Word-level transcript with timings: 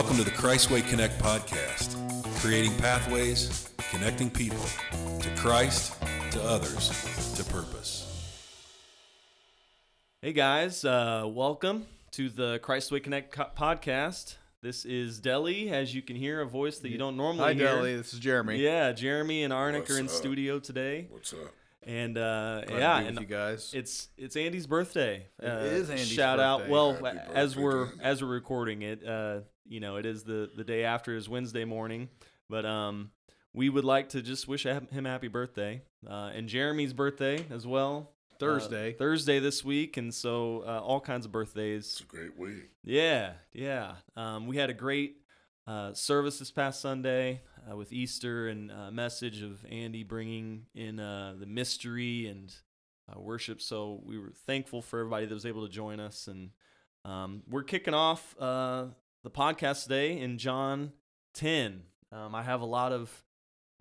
Welcome 0.00 0.16
to 0.16 0.24
the 0.24 0.30
Christway 0.30 0.88
Connect 0.88 1.18
podcast, 1.18 1.94
creating 2.40 2.74
pathways, 2.78 3.68
connecting 3.90 4.30
people 4.30 4.64
to 5.20 5.28
Christ, 5.36 5.94
to 6.30 6.42
others, 6.42 7.34
to 7.34 7.44
purpose. 7.44 8.06
Hey 10.22 10.32
guys, 10.32 10.86
uh, 10.86 11.24
welcome 11.28 11.86
to 12.12 12.30
the 12.30 12.58
Christway 12.60 13.04
Connect 13.04 13.30
co- 13.30 13.50
podcast. 13.54 14.36
This 14.62 14.86
is 14.86 15.20
Deli, 15.20 15.68
as 15.68 15.94
you 15.94 16.00
can 16.00 16.16
hear, 16.16 16.40
a 16.40 16.46
voice 16.46 16.78
that 16.78 16.88
you 16.88 16.96
don't 16.96 17.18
normally 17.18 17.44
Hi, 17.44 17.52
hear. 17.52 17.66
Deli. 17.66 17.96
This 17.96 18.14
is 18.14 18.20
Jeremy. 18.20 18.56
Yeah, 18.56 18.92
Jeremy 18.92 19.42
and 19.44 19.52
Arnick 19.52 19.80
What's 19.80 19.90
are 19.90 19.98
in 19.98 20.06
up? 20.06 20.10
studio 20.12 20.58
today, 20.58 21.08
What's 21.10 21.34
up? 21.34 21.52
and 21.82 22.16
uh, 22.16 22.62
Glad 22.66 22.78
yeah, 22.78 22.98
and 23.00 23.20
you 23.20 23.26
guys. 23.26 23.72
it's 23.74 24.08
it's 24.16 24.34
Andy's 24.36 24.66
birthday. 24.66 25.26
It 25.42 25.46
uh, 25.46 25.58
is 25.58 25.90
Andy's 25.90 26.08
shout 26.08 26.40
out. 26.40 26.70
Well, 26.70 26.94
Happy 26.94 27.18
as 27.34 27.54
birthday 27.54 27.62
we're 27.62 27.88
as 28.02 28.22
we're 28.22 28.28
recording 28.28 28.80
it, 28.80 29.06
uh, 29.06 29.40
you 29.70 29.80
know, 29.80 29.96
it 29.96 30.04
is 30.04 30.24
the 30.24 30.50
the 30.54 30.64
day 30.64 30.84
after 30.84 31.14
his 31.14 31.28
Wednesday 31.28 31.64
morning, 31.64 32.08
but 32.48 32.66
um, 32.66 33.12
we 33.54 33.68
would 33.70 33.84
like 33.84 34.10
to 34.10 34.20
just 34.20 34.46
wish 34.48 34.64
him 34.64 34.88
him 34.90 35.04
happy 35.04 35.28
birthday, 35.28 35.82
uh, 36.06 36.30
and 36.34 36.48
Jeremy's 36.48 36.92
birthday 36.92 37.46
as 37.50 37.66
well. 37.66 38.12
uh, 38.32 38.36
Thursday. 38.38 38.92
Thursday 38.92 39.38
this 39.38 39.64
week, 39.64 39.96
and 39.96 40.12
so 40.12 40.64
uh, 40.66 40.80
all 40.80 41.00
kinds 41.00 41.24
of 41.24 41.32
birthdays. 41.32 41.84
It's 41.84 42.00
a 42.00 42.04
great 42.04 42.38
week. 42.38 42.68
Yeah, 42.84 43.32
yeah. 43.52 43.94
Um, 44.16 44.46
we 44.46 44.56
had 44.56 44.70
a 44.70 44.74
great 44.74 45.16
uh, 45.66 45.92
service 45.94 46.38
this 46.40 46.50
past 46.50 46.80
Sunday 46.80 47.42
uh, 47.70 47.76
with 47.76 47.92
Easter 47.92 48.48
and 48.48 48.70
a 48.70 48.90
message 48.90 49.42
of 49.42 49.64
Andy 49.70 50.02
bringing 50.02 50.66
in 50.74 50.98
uh, 50.98 51.34
the 51.38 51.46
mystery 51.46 52.26
and 52.26 52.52
uh, 53.08 53.20
worship. 53.20 53.60
So 53.62 54.00
we 54.04 54.18
were 54.18 54.32
thankful 54.46 54.82
for 54.82 54.98
everybody 54.98 55.26
that 55.26 55.34
was 55.34 55.46
able 55.46 55.66
to 55.66 55.72
join 55.72 56.00
us. 56.00 56.26
And 56.26 56.50
um, 57.04 57.42
we're 57.48 57.62
kicking 57.62 57.94
off 57.94 58.34
uh, 58.40 58.86
the 59.22 59.30
podcast 59.30 59.82
today 59.82 60.18
in 60.18 60.38
John 60.38 60.92
10. 61.34 61.82
Um, 62.12 62.34
I 62.34 62.42
have 62.42 62.60
a 62.60 62.66
lot 62.66 62.92
of 62.92 63.24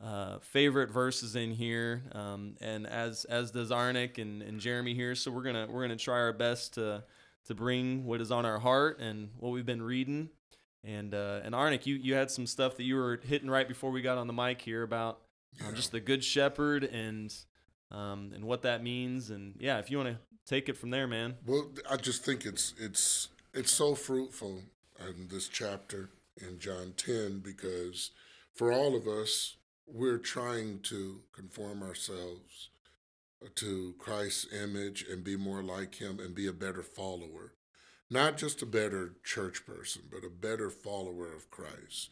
uh, 0.04 0.40
favorite 0.40 0.92
verses 0.92 1.36
in 1.36 1.52
here, 1.52 2.04
um, 2.14 2.56
and 2.62 2.88
as 2.88 3.26
as 3.26 3.52
does 3.52 3.72
Arnick 3.72 4.18
and, 4.18 4.42
and 4.42 4.60
Jeremy 4.60 4.94
here. 4.94 5.16
So 5.16 5.32
we're 5.32 5.44
gonna 5.44 5.68
we're 5.70 5.82
gonna 5.82 5.98
try 5.98 6.16
our 6.16 6.34
best 6.34 6.76
to 6.76 7.04
to 7.48 7.56
bring 7.56 8.06
what 8.06 8.22
is 8.22 8.32
on 8.32 8.46
our 8.46 8.60
heart 8.60 9.00
and 9.00 9.30
what 9.38 9.52
we've 9.52 9.66
been 9.66 9.82
reading. 9.82 10.30
And 10.84 11.14
uh, 11.14 11.42
and 11.44 11.54
Arnick, 11.54 11.86
you 11.86 11.96
you 11.96 12.14
had 12.14 12.32
some 12.32 12.46
stuff 12.46 12.78
that 12.78 12.84
you 12.84 12.96
were 12.96 13.20
hitting 13.24 13.50
right 13.50 13.68
before 13.68 13.92
we 13.92 14.02
got 14.02 14.18
on 14.18 14.28
the 14.28 14.34
mic 14.34 14.62
here 14.62 14.84
about 14.84 15.20
uh, 15.66 15.72
just 15.72 15.92
the 15.92 16.00
good 16.00 16.24
shepherd 16.24 16.84
and 16.84 17.34
um, 17.92 18.32
and 18.34 18.46
what 18.46 18.62
that 18.62 18.84
means. 18.84 19.30
And 19.32 19.56
yeah, 19.60 19.80
if 19.80 19.90
you 19.90 19.98
want 19.98 20.10
to 20.10 20.18
take 20.46 20.70
it 20.70 20.78
from 20.78 20.92
there, 20.92 21.08
man. 21.08 21.36
Well, 21.46 21.72
I 21.90 21.98
just 21.98 22.24
think 22.24 22.46
it's 22.46 22.74
it's 22.80 23.30
it's 23.54 23.72
so 23.72 23.96
fruitful 23.96 24.62
in 25.08 25.28
this 25.30 25.48
chapter 25.48 26.10
in 26.38 26.60
John 26.60 26.94
10 26.96 27.40
because 27.40 28.12
for 28.54 28.72
all 28.72 28.96
of 28.96 29.08
us, 29.08 29.58
we're 29.88 30.18
trying 30.18 30.80
to 30.84 31.22
conform 31.34 31.82
ourselves 31.82 32.70
to 33.56 33.96
Christ's 33.98 34.52
image 34.54 35.06
and 35.10 35.24
be 35.24 35.36
more 35.38 35.64
like 35.64 35.96
Him 35.96 36.20
and 36.20 36.36
be 36.36 36.48
a 36.48 36.54
better 36.54 36.84
follower. 36.84 37.54
Not 38.10 38.38
just 38.38 38.62
a 38.62 38.66
better 38.66 39.14
church 39.24 39.66
person, 39.66 40.04
but 40.12 40.26
a 40.26 40.30
better 40.30 40.70
follower 40.70 41.32
of 41.34 41.50
Christ. 41.50 42.10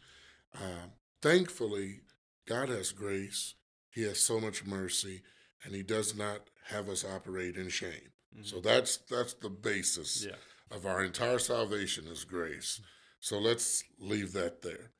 Um, 0.54 0.92
thankfully, 1.20 2.00
God 2.46 2.68
has 2.68 2.92
grace. 2.92 3.54
He 3.90 4.02
has 4.04 4.20
so 4.20 4.40
much 4.40 4.64
mercy, 4.64 5.22
and 5.64 5.74
He 5.74 5.82
does 5.82 6.16
not 6.16 6.48
have 6.68 6.88
us 6.88 7.04
operate 7.04 7.56
in 7.56 7.68
shame. 7.68 8.12
So 8.42 8.60
that's 8.60 8.98
that's 9.10 9.34
the 9.34 9.48
basis 9.48 10.24
Yeah. 10.24 10.36
Of 10.70 10.86
our 10.86 11.02
entire 11.02 11.38
salvation 11.38 12.06
is 12.06 12.24
grace. 12.24 12.80
So 13.20 13.38
let's 13.38 13.84
leave 13.98 14.32
that 14.32 14.62
there. 14.62 14.90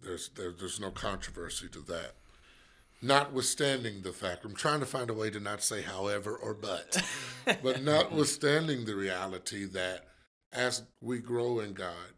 There's 0.00 0.28
there, 0.30 0.52
there's 0.52 0.80
no 0.80 0.90
controversy 0.90 1.68
to 1.68 1.80
that. 1.80 2.14
Notwithstanding 3.02 4.02
the 4.02 4.12
fact, 4.12 4.44
I'm 4.44 4.54
trying 4.54 4.80
to 4.80 4.86
find 4.86 5.10
a 5.10 5.14
way 5.14 5.30
to 5.30 5.40
not 5.40 5.62
say 5.62 5.82
however 5.82 6.34
or 6.34 6.54
but, 6.54 7.02
but 7.62 7.82
notwithstanding 7.82 8.84
the 8.84 8.96
reality 8.96 9.66
that 9.66 10.06
as 10.52 10.84
we 11.00 11.18
grow 11.18 11.58
in 11.58 11.74
God, 11.74 12.14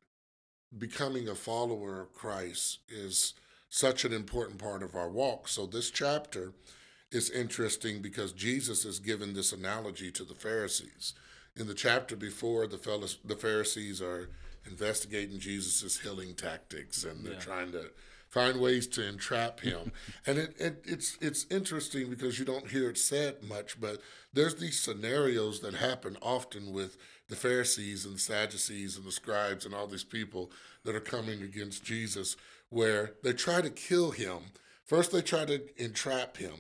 becoming 0.77 1.29
a 1.29 1.35
follower 1.35 2.01
of 2.01 2.13
Christ 2.13 2.81
is 2.89 3.35
such 3.69 4.05
an 4.05 4.13
important 4.13 4.59
part 4.59 4.83
of 4.83 4.95
our 4.95 5.09
walk. 5.09 5.49
So 5.49 5.67
this 5.67 5.91
chapter 5.91 6.53
is 7.11 7.31
interesting 7.31 8.03
because 8.03 8.33
Jesus 8.33 8.85
is 8.85 8.99
given 8.99 9.35
this 9.35 9.53
analogy 9.53 10.11
to 10.13 10.25
the 10.25 10.35
Pharisees. 10.35 11.15
In 11.57 11.67
the 11.67 11.75
chapter 11.75 12.17
before, 12.17 12.67
the 12.67 12.77
fellas, 12.79 13.17
the 13.25 13.37
Pharisees 13.37 14.03
are 14.03 14.29
investigating 14.67 15.39
Jesus' 15.39 15.99
healing 16.01 16.35
tactics 16.35 17.05
and 17.05 17.25
they're 17.25 17.35
Yeah. 17.35 17.39
trying 17.41 17.73
to 17.73 17.91
find 18.29 18.61
ways 18.61 18.87
to 18.89 19.03
entrap 19.07 19.61
him. 19.61 19.93
and 20.27 20.39
it, 20.39 20.55
it 20.61 20.83
it's 20.85 21.17
it's 21.21 21.47
interesting 21.51 22.11
because 22.11 22.39
you 22.39 22.45
don't 22.45 22.71
hear 22.71 22.91
it 22.91 22.99
said 22.99 23.43
much, 23.43 23.81
but 23.81 24.01
there's 24.33 24.57
these 24.57 24.79
scenarios 24.81 25.61
that 25.61 25.75
happen 25.75 26.19
often 26.21 26.73
with 26.73 26.99
the 27.29 27.37
Pharisees 27.37 28.05
and 28.05 28.17
the 28.17 28.21
Sadducees 28.21 28.97
and 28.97 29.07
the 29.07 29.13
scribes 29.13 29.65
and 29.65 29.75
all 29.75 29.87
these 29.87 30.05
people 30.05 30.51
that 30.85 30.95
are 30.95 31.01
coming 31.01 31.43
against 31.43 31.85
Jesus 31.85 32.37
where 32.69 33.15
they 33.23 33.33
try 33.33 33.61
to 33.63 33.71
kill 33.71 34.11
him. 34.11 34.39
First 34.85 35.11
they 35.13 35.23
try 35.23 35.45
to 35.47 35.63
entrap 35.83 36.37
him, 36.37 36.55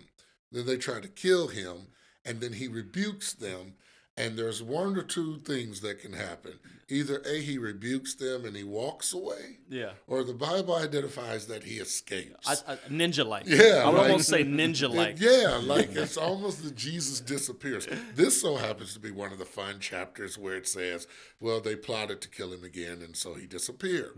then 0.50 0.64
they 0.66 0.76
try 0.78 1.00
to 1.00 1.08
kill 1.08 1.48
him, 1.48 1.88
and 2.24 2.40
then 2.40 2.54
he 2.54 2.66
rebukes 2.68 3.32
them. 3.34 3.74
And 4.19 4.38
there's 4.38 4.62
one 4.62 4.97
or 4.97 5.03
two 5.03 5.38
things 5.44 5.82
that 5.82 6.00
can 6.00 6.15
happen. 6.15 6.54
Either 6.88 7.21
A, 7.27 7.43
he 7.43 7.59
rebukes 7.59 8.15
them 8.15 8.47
and 8.47 8.56
he 8.56 8.65
walks 8.65 9.12
away, 9.12 9.59
Yeah. 9.69 9.91
or 10.06 10.25
the 10.25 10.32
Bible 10.32 10.75
identifies 10.75 11.47
that 11.49 11.65
he 11.65 11.75
escapes. 11.75 12.62
Ninja 12.88 13.27
like. 13.27 13.44
Yeah, 13.47 13.82
I 13.84 13.88
would 13.91 13.99
like- 13.99 14.10
almost 14.10 14.28
say 14.28 14.43
ninja 14.44 14.88
like. 14.93 15.21
Yeah, 15.21 15.60
like 15.62 15.91
it's 15.97 16.16
almost 16.16 16.62
that 16.65 16.77
Jesus 16.77 17.21
disappears. 17.21 17.87
This 18.15 18.41
so 18.41 18.56
happens 18.56 18.94
to 18.94 19.00
be 19.00 19.10
one 19.10 19.32
of 19.32 19.38
the 19.38 19.44
fun 19.44 19.81
chapters 19.81 20.38
where 20.38 20.54
it 20.56 20.66
says, 20.66 21.06
well, 21.41 21.60
they 21.60 21.77
plotted 21.77 22.22
to 22.22 22.28
kill 22.31 22.53
him 22.54 22.65
again, 22.65 23.03
and 23.03 23.15
so 23.16 23.34
he 23.34 23.47
disappeared. 23.47 24.12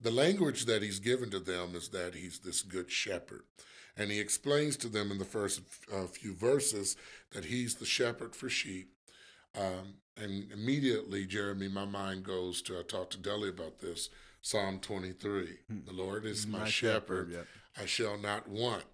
The 0.00 0.10
language 0.10 0.64
that 0.64 0.82
he's 0.82 0.98
given 0.98 1.28
to 1.30 1.40
them 1.40 1.74
is 1.74 1.88
that 1.90 2.14
he's 2.14 2.38
this 2.38 2.62
good 2.62 2.90
shepherd. 2.90 3.42
And 3.96 4.10
he 4.10 4.18
explains 4.20 4.78
to 4.78 4.88
them 4.88 5.10
in 5.10 5.18
the 5.18 5.26
first 5.26 5.60
uh, 5.92 6.06
few 6.06 6.34
verses 6.34 6.96
that 7.32 7.44
he's 7.46 7.74
the 7.74 7.84
shepherd 7.84 8.34
for 8.34 8.48
sheep. 8.48 8.88
Um, 9.58 9.94
and 10.16 10.50
immediately, 10.52 11.26
Jeremy, 11.26 11.68
my 11.68 11.84
mind 11.84 12.24
goes 12.24 12.62
to, 12.62 12.78
I 12.78 12.82
talked 12.82 13.12
to 13.12 13.18
Deli 13.18 13.48
about 13.48 13.80
this, 13.80 14.08
Psalm 14.40 14.78
23. 14.78 15.48
The 15.86 15.92
Lord 15.92 16.24
is 16.24 16.46
my, 16.46 16.60
My 16.60 16.68
shepherd, 16.68 17.30
shepherd. 17.30 17.46
I 17.80 17.86
shall 17.86 18.18
not 18.18 18.48
want. 18.48 18.84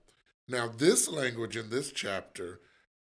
Now, 0.47 0.69
this 0.69 1.09
language 1.09 1.57
in 1.57 1.71
this 1.71 1.93
chapter 1.93 2.61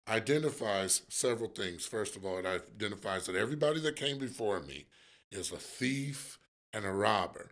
identifies 0.07 1.01
several 1.09 1.49
things. 1.49 1.85
First 1.85 2.15
of 2.15 2.25
all, 2.25 2.37
it 2.37 2.45
identifies 2.45 3.25
that 3.25 3.35
everybody 3.35 3.79
that 3.81 3.95
came 3.95 4.17
before 4.17 4.59
me 4.61 4.85
is 5.31 5.51
a 5.51 5.57
thief 5.57 6.39
and 6.73 6.85
a 6.85 6.91
robber. 6.91 7.51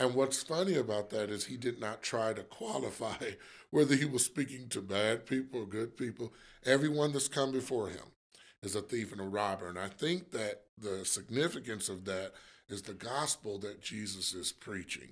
And 0.00 0.14
what's 0.14 0.42
funny 0.42 0.74
about 0.74 1.10
that 1.10 1.30
is 1.30 1.46
he 1.46 1.56
did 1.56 1.80
not 1.80 2.02
try 2.02 2.32
to 2.32 2.42
qualify 2.42 3.32
whether 3.70 3.94
he 3.94 4.04
was 4.04 4.24
speaking 4.24 4.68
to 4.70 4.80
bad 4.80 5.26
people 5.26 5.60
or 5.62 5.66
good 5.66 5.96
people. 5.96 6.32
Everyone 6.64 7.12
that's 7.12 7.28
come 7.28 7.52
before 7.52 7.88
him 7.88 8.13
is 8.64 8.74
a 8.74 8.82
thief 8.82 9.12
and 9.12 9.20
a 9.20 9.24
robber. 9.24 9.68
And 9.68 9.78
I 9.78 9.88
think 9.88 10.30
that 10.32 10.62
the 10.78 11.04
significance 11.04 11.88
of 11.88 12.04
that 12.06 12.32
is 12.68 12.82
the 12.82 12.94
gospel 12.94 13.58
that 13.60 13.82
Jesus 13.82 14.34
is 14.34 14.52
preaching 14.52 15.10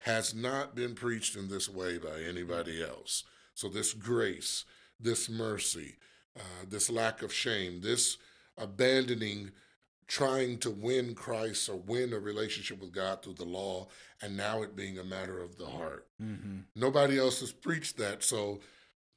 has 0.00 0.34
not 0.34 0.74
been 0.74 0.94
preached 0.94 1.36
in 1.36 1.48
this 1.48 1.68
way 1.68 1.98
by 1.98 2.20
anybody 2.28 2.82
else. 2.82 3.24
So, 3.54 3.68
this 3.68 3.92
grace, 3.92 4.64
this 5.00 5.30
mercy, 5.30 5.96
uh, 6.36 6.66
this 6.68 6.90
lack 6.90 7.22
of 7.22 7.32
shame, 7.32 7.80
this 7.80 8.18
abandoning 8.58 9.52
trying 10.06 10.58
to 10.58 10.70
win 10.70 11.14
Christ 11.14 11.68
or 11.68 11.76
win 11.76 12.12
a 12.12 12.18
relationship 12.18 12.80
with 12.80 12.92
God 12.92 13.22
through 13.22 13.34
the 13.34 13.44
law, 13.44 13.88
and 14.20 14.36
now 14.36 14.62
it 14.62 14.76
being 14.76 14.98
a 14.98 15.04
matter 15.04 15.40
of 15.40 15.56
the 15.56 15.66
heart. 15.66 16.06
Mm-hmm. 16.22 16.58
Nobody 16.76 17.18
else 17.18 17.40
has 17.40 17.52
preached 17.52 17.96
that. 17.98 18.22
So, 18.22 18.60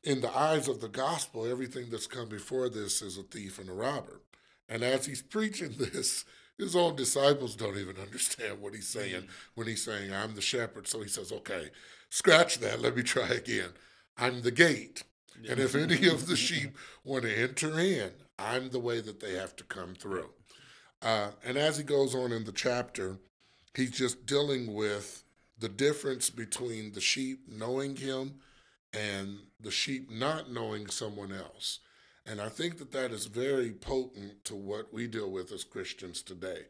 in 0.04 0.22
the 0.22 0.36
eyes 0.36 0.68
of 0.68 0.82
the 0.82 0.88
gospel, 0.88 1.46
everything 1.46 1.90
that's 1.90 2.08
come 2.08 2.30
before 2.30 2.70
this 2.70 3.02
is 3.02 3.18
a 3.18 3.24
thief 3.24 3.60
and 3.60 3.70
a 3.70 3.74
robber. 3.74 4.22
And 4.70 4.84
as 4.84 5.06
he's 5.06 5.22
preaching 5.22 5.76
this, 5.78 6.26
his 6.58 6.76
own 6.76 6.96
disciples 6.96 7.56
don't 7.56 7.78
even 7.78 7.98
understand 7.98 8.62
what 8.62 8.74
he's 8.74 8.88
saying 8.88 9.28
when 9.56 9.68
he's 9.68 9.84
saying, 9.84 10.14
I'm 10.14 10.36
the 10.36 10.42
shepherd. 10.42 10.88
So 10.88 11.02
he 11.02 11.08
says, 11.08 11.32
okay, 11.32 11.70
scratch 12.10 12.60
that. 12.60 12.82
Let 12.82 12.96
me 12.96 13.04
try 13.04 13.28
again. 13.28 13.70
I'm 14.18 14.42
the 14.42 14.52
gate. 14.52 15.04
And 15.48 15.60
if 15.60 15.76
any 15.76 16.08
of 16.08 16.28
the 16.28 16.36
sheep 16.48 16.76
want 17.04 17.24
to 17.24 17.38
enter 17.38 17.80
in, 17.80 18.12
I'm 18.40 18.70
the 18.70 18.80
way 18.80 19.02
that 19.02 19.20
they 19.20 19.34
have 19.34 19.56
to 19.58 19.64
come 19.64 19.94
through. 19.94 20.30
Uh, 21.02 21.30
and 21.46 21.58
as 21.58 21.78
he 21.78 21.84
goes 21.84 22.16
on 22.16 22.32
in 22.32 22.44
the 22.44 22.52
chapter, 22.52 23.18
he's 23.76 23.92
just 23.92 24.26
dealing 24.26 24.74
with 24.74 25.24
the 25.60 25.70
difference 25.70 26.30
between 26.30 26.94
the 26.94 27.02
sheep 27.02 27.42
knowing 27.48 27.96
him 27.96 28.36
and 28.94 29.40
the 29.60 29.72
sheep 29.72 30.10
not 30.12 30.52
knowing 30.52 30.88
someone 30.88 31.32
else. 31.32 31.80
And 32.26 32.42
I 32.42 32.50
think 32.50 32.78
that 32.80 32.92
that 32.92 33.12
is 33.12 33.26
very 33.28 33.72
potent 33.72 34.44
to 34.46 34.56
what 34.56 34.94
we 34.94 35.08
deal 35.08 35.32
with 35.32 35.52
as 35.52 35.64
Christians 35.64 36.22
today. 36.22 36.64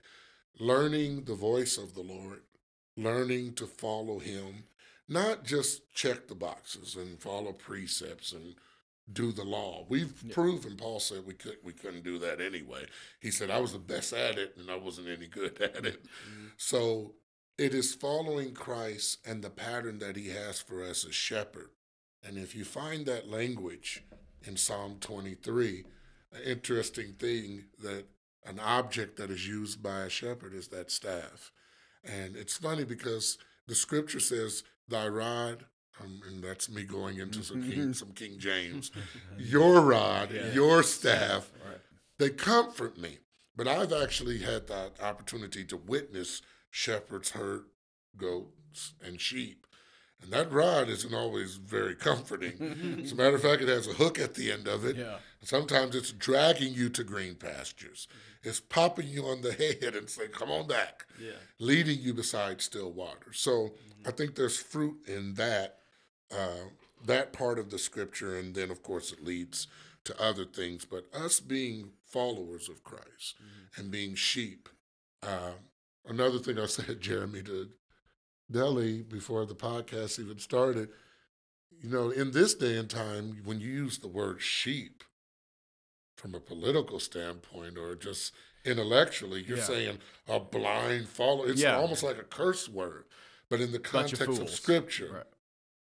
Learning 0.59 1.23
the 1.23 1.35
voice 1.35 1.77
of 1.77 1.93
the 1.95 2.01
Lord, 2.01 2.41
learning 2.95 3.53
to 3.55 3.65
follow 3.65 4.19
him, 4.19 4.65
not 5.07 5.43
just 5.43 5.91
check 5.93 6.27
the 6.27 6.35
boxes 6.35 6.95
and 6.95 7.19
follow 7.19 7.53
precepts 7.53 8.33
and 8.33 8.55
do 9.11 9.31
the 9.31 9.43
law. 9.43 9.85
We've 9.87 10.21
Yeah. 10.23 10.33
proven 10.33 10.75
Paul 10.75 10.99
said 10.99 11.25
we 11.25 11.33
could 11.33 11.57
we 11.63 11.73
couldn't 11.73 12.03
do 12.03 12.19
that 12.19 12.41
anyway. 12.41 12.85
He 13.21 13.31
said 13.31 13.49
I 13.49 13.59
was 13.59 13.71
the 13.71 13.79
best 13.79 14.11
at 14.13 14.37
it 14.37 14.57
and 14.57 14.69
I 14.69 14.75
wasn't 14.75 15.07
any 15.07 15.27
good 15.27 15.61
at 15.61 15.85
it. 15.85 16.03
Mm-hmm. 16.03 16.47
So 16.57 17.15
it 17.57 17.73
is 17.73 17.95
following 17.95 18.53
Christ 18.53 19.19
and 19.25 19.41
the 19.43 19.49
pattern 19.49 19.99
that 19.99 20.17
he 20.17 20.27
has 20.29 20.59
for 20.59 20.83
us 20.83 21.05
as 21.05 21.15
shepherd. 21.15 21.69
And 22.27 22.37
if 22.37 22.55
you 22.55 22.65
find 22.65 23.05
that 23.05 23.29
language 23.29 24.03
in 24.45 24.57
Psalm 24.57 24.97
23, 24.99 25.85
an 26.33 26.41
interesting 26.45 27.13
thing 27.13 27.65
that 27.81 28.05
an 28.45 28.59
object 28.59 29.17
that 29.17 29.29
is 29.29 29.47
used 29.47 29.81
by 29.81 30.01
a 30.01 30.09
shepherd 30.09 30.53
is 30.53 30.67
that 30.69 30.91
staff. 30.91 31.51
And 32.03 32.35
it's 32.35 32.57
funny 32.57 32.83
because 32.83 33.37
the 33.67 33.75
scripture 33.75 34.19
says, 34.19 34.63
Thy 34.89 35.07
rod, 35.07 35.65
um, 36.01 36.21
and 36.27 36.43
that's 36.43 36.69
me 36.69 36.83
going 36.83 37.17
into 37.19 37.43
some 37.43 37.69
King, 37.69 37.93
some 37.93 38.11
King 38.11 38.37
James, 38.39 38.91
your 39.37 39.81
rod, 39.81 40.31
Yeah. 40.31 40.53
your 40.53 40.83
staff, 40.83 41.51
Right. 41.65 41.79
they 42.19 42.29
comfort 42.29 42.97
me. 42.97 43.19
But 43.55 43.67
I've 43.67 43.91
actually 43.91 44.39
had 44.39 44.67
that 44.67 45.01
opportunity 45.01 45.65
to 45.65 45.75
witness 45.77 46.41
shepherds 46.69 47.31
herd 47.31 47.65
goats 48.15 48.93
and 49.03 49.19
sheep. 49.19 49.66
And 50.21 50.31
that 50.31 50.51
rod 50.51 50.89
isn't 50.89 51.13
always 51.13 51.55
very 51.55 51.95
comforting. 51.95 52.99
As 53.03 53.11
a 53.11 53.15
matter 53.15 53.35
of 53.35 53.41
fact, 53.41 53.61
it 53.61 53.67
has 53.69 53.87
a 53.87 53.93
hook 53.93 54.19
at 54.19 54.33
the 54.33 54.51
end 54.51 54.67
of 54.67 54.85
it. 54.85 54.95
Yeah. 54.97 55.17
Sometimes 55.41 55.95
it's 55.95 56.11
dragging 56.11 56.73
you 56.73 56.89
to 56.89 57.03
green 57.03 57.35
pastures. 57.35 58.07
It's 58.43 58.59
popping 58.59 59.07
you 59.07 59.25
on 59.25 59.41
the 59.41 59.53
head 59.53 59.95
and 59.95 60.09
saying, 60.09 60.31
come 60.31 60.49
on 60.51 60.67
back, 60.67 61.05
Yeah. 61.21 61.31
leading 61.59 61.99
you 61.99 62.13
beside 62.13 62.61
still 62.61 62.91
water. 62.91 63.31
So 63.33 63.73
I 64.05 64.11
think 64.11 64.35
there's 64.35 64.57
fruit 64.57 64.97
in 65.07 65.35
that, 65.35 65.79
uh, 66.35 66.69
that 67.05 67.31
part 67.33 67.59
of 67.59 67.69
the 67.69 67.77
scripture. 67.79 68.37
And 68.37 68.55
then, 68.55 68.71
of 68.71 68.81
course, 68.83 69.11
it 69.11 69.23
leads 69.23 69.67
to 70.05 70.19
other 70.21 70.45
things. 70.45 70.83
But 70.85 71.05
us 71.13 71.39
being 71.39 71.91
followers 72.05 72.69
of 72.69 72.83
Christ 72.83 73.35
and 73.75 73.91
being 73.91 74.15
sheep. 74.15 74.67
Uh, 75.21 75.51
another 76.07 76.39
thing 76.39 76.57
I 76.57 76.65
said, 76.65 77.01
Jeremy, 77.01 77.43
to 77.43 77.69
Deli 78.51 79.03
before 79.03 79.45
the 79.45 79.55
podcast 79.55 80.19
even 80.19 80.39
started, 80.39 80.89
you 81.81 81.89
know, 81.89 82.09
in 82.09 82.31
this 82.31 82.53
day 82.53 82.77
and 82.77 82.89
time, 82.89 83.41
when 83.43 83.59
you 83.59 83.67
use 83.69 83.97
the 83.99 84.07
word 84.07 84.41
sheep 84.41 85.03
from 86.15 86.33
a 86.33 86.39
political 86.39 86.99
standpoint 86.99 87.77
or 87.77 87.95
just 87.95 88.33
intellectually, 88.65 89.43
you're 89.43 89.57
Yeah. 89.57 89.63
saying 89.63 89.99
a 90.27 90.39
blind 90.39 91.07
follower. 91.09 91.49
It's 91.49 91.61
Yeah. 91.61 91.77
almost 91.77 92.03
like 92.03 92.17
a 92.17 92.23
curse 92.23 92.67
word. 92.67 93.05
But 93.49 93.61
in 93.61 93.71
the 93.71 93.79
Bunch 93.79 94.13
of 94.13 94.19
context 94.19 94.41
of, 94.41 94.49
scripture, 94.49 95.09
Right. 95.13 95.23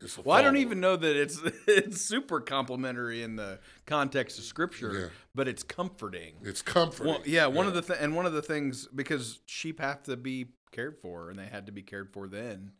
it's 0.00 0.19
a 0.19 0.23
Well, 0.23 0.37
I 0.37 0.43
don't 0.43 0.59
even 0.59 0.79
know 0.81 0.97
that 0.97 1.17
it's 1.17 1.38
it's 1.67 2.00
super 2.02 2.41
complimentary 2.41 3.23
in 3.23 3.37
the 3.37 3.61
context 3.87 4.38
of 4.38 4.44
scripture, 4.44 4.99
Yeah. 5.00 5.09
but 5.35 5.49
it's 5.49 5.62
comforting. 5.62 6.37
It's 6.43 6.61
comforting. 6.61 7.14
Well, 7.14 7.23
yeah, 7.25 7.47
one 7.47 7.67
of 7.67 7.73
the 7.75 7.81
th- 7.82 7.99
and 8.00 8.14
one 8.17 8.26
of 8.26 8.32
the 8.35 8.43
things 8.43 8.88
because 8.88 9.41
sheep 9.47 9.81
have 9.81 10.02
to 10.02 10.17
be 10.19 10.49
cared 10.76 10.99
for, 11.00 11.31
and 11.31 11.38
they 11.38 11.46
had 11.46 11.67
to 11.67 11.73
be 11.73 11.82
cared 11.82 12.12
for 12.12 12.28
then. 12.28 12.73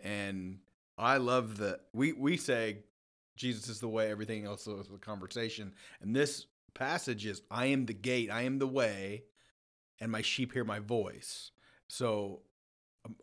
And 0.00 0.58
I 0.98 1.18
love 1.18 1.58
that 1.58 1.80
we 1.92 2.12
we 2.12 2.36
say 2.36 2.78
Jesus 3.36 3.68
is 3.68 3.80
the 3.80 3.88
way. 3.88 4.10
Everything 4.10 4.44
else 4.44 4.66
is 4.66 4.88
the 4.88 4.98
conversation, 4.98 5.72
and 6.00 6.16
this 6.16 6.46
passage 6.74 7.26
is 7.26 7.42
I 7.50 7.66
am 7.66 7.86
the 7.86 7.94
gate, 7.94 8.30
I 8.30 8.42
am 8.42 8.58
the 8.58 8.66
way, 8.66 9.24
and 10.00 10.10
my 10.10 10.22
sheep 10.22 10.52
hear 10.52 10.64
my 10.64 10.80
voice. 10.80 11.52
So 11.88 12.40
um, 13.04 13.16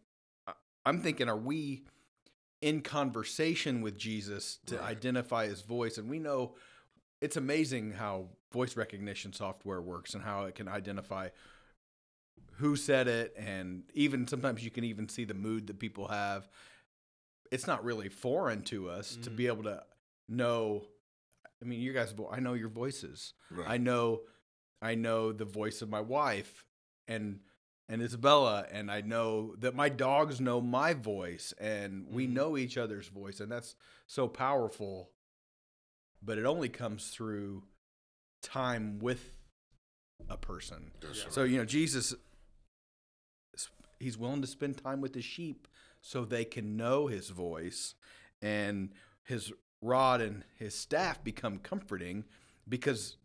I'm 0.86 1.02
thinking, 1.02 1.28
are 1.30 1.38
we 1.38 1.84
in 2.62 2.82
conversation 2.82 3.82
with 3.82 3.98
Jesus 3.98 4.60
to 4.68 4.76
Right. 4.76 4.92
identify 4.92 5.48
his 5.48 5.62
voice? 5.62 5.98
And 5.98 6.10
we 6.10 6.20
know 6.20 6.56
it's 7.22 7.38
amazing 7.38 7.94
how 7.94 8.30
voice 8.52 8.78
recognition 8.78 9.34
software 9.34 9.82
works 9.82 10.14
and 10.14 10.24
how 10.24 10.46
it 10.46 10.56
can 10.56 10.68
identify 10.68 11.30
who 12.60 12.76
said 12.76 13.08
it 13.08 13.34
and 13.38 13.84
even 13.94 14.28
sometimes 14.28 14.64
you 14.64 14.70
can 14.72 14.84
even 14.84 15.08
see 15.10 15.26
the 15.26 15.34
mood 15.34 15.68
that 15.68 15.80
people 15.80 16.08
have 16.08 16.48
it's 17.52 17.66
not 17.66 17.84
really 17.84 18.10
foreign 18.10 18.62
to 18.62 18.90
us 18.90 19.16
to 19.24 19.30
Mhm. 19.32 19.36
be 19.36 19.48
able 19.48 19.64
to 19.64 19.84
know 20.28 20.86
i 21.62 21.66
mean 21.66 21.80
you 21.80 21.94
guys 21.94 22.14
i 22.32 22.40
know 22.40 22.54
your 22.54 22.70
voices 22.70 23.34
Right. 23.50 23.70
i 23.70 23.78
know 23.78 24.22
i 24.82 24.96
know 24.96 25.32
the 25.32 25.46
voice 25.46 25.82
of 25.82 25.90
my 25.90 26.02
wife 26.02 26.66
and 27.08 27.40
and 27.88 28.02
isabella 28.02 28.68
and 28.72 28.92
i 28.92 29.02
know 29.02 29.56
that 29.58 29.74
my 29.76 29.90
dogs 29.90 30.40
know 30.40 30.62
my 30.62 30.94
voice 30.94 31.54
and 31.60 32.08
we 32.10 32.28
Mhm. 32.28 32.34
know 32.34 32.58
each 32.58 32.78
other's 32.78 33.08
voice 33.08 33.40
and 33.40 33.52
that's 33.52 33.76
so 34.06 34.28
powerful 34.28 35.12
but 36.22 36.38
it 36.38 36.46
only 36.46 36.70
comes 36.70 37.10
through 37.10 37.64
time 38.44 39.00
with 39.00 39.38
a 40.30 40.38
person 40.38 40.92
That's 41.02 41.24
right. 41.24 41.34
so 41.34 41.44
you 41.44 41.58
know 41.58 41.66
Jesus 41.66 42.14
he's 44.00 44.18
willing 44.18 44.42
to 44.42 44.48
spend 44.48 44.78
time 44.78 45.02
with 45.02 45.14
his 45.14 45.26
sheep 45.26 45.68
so 46.02 46.24
they 46.24 46.46
can 46.46 46.78
know 46.78 47.08
his 47.08 47.30
voice 47.30 47.96
and 48.42 48.90
his 49.24 49.52
rod 49.82 50.22
and 50.22 50.44
his 50.58 50.74
staff 50.76 51.24
become 51.24 51.60
comforting 51.60 52.24
because 52.68 53.18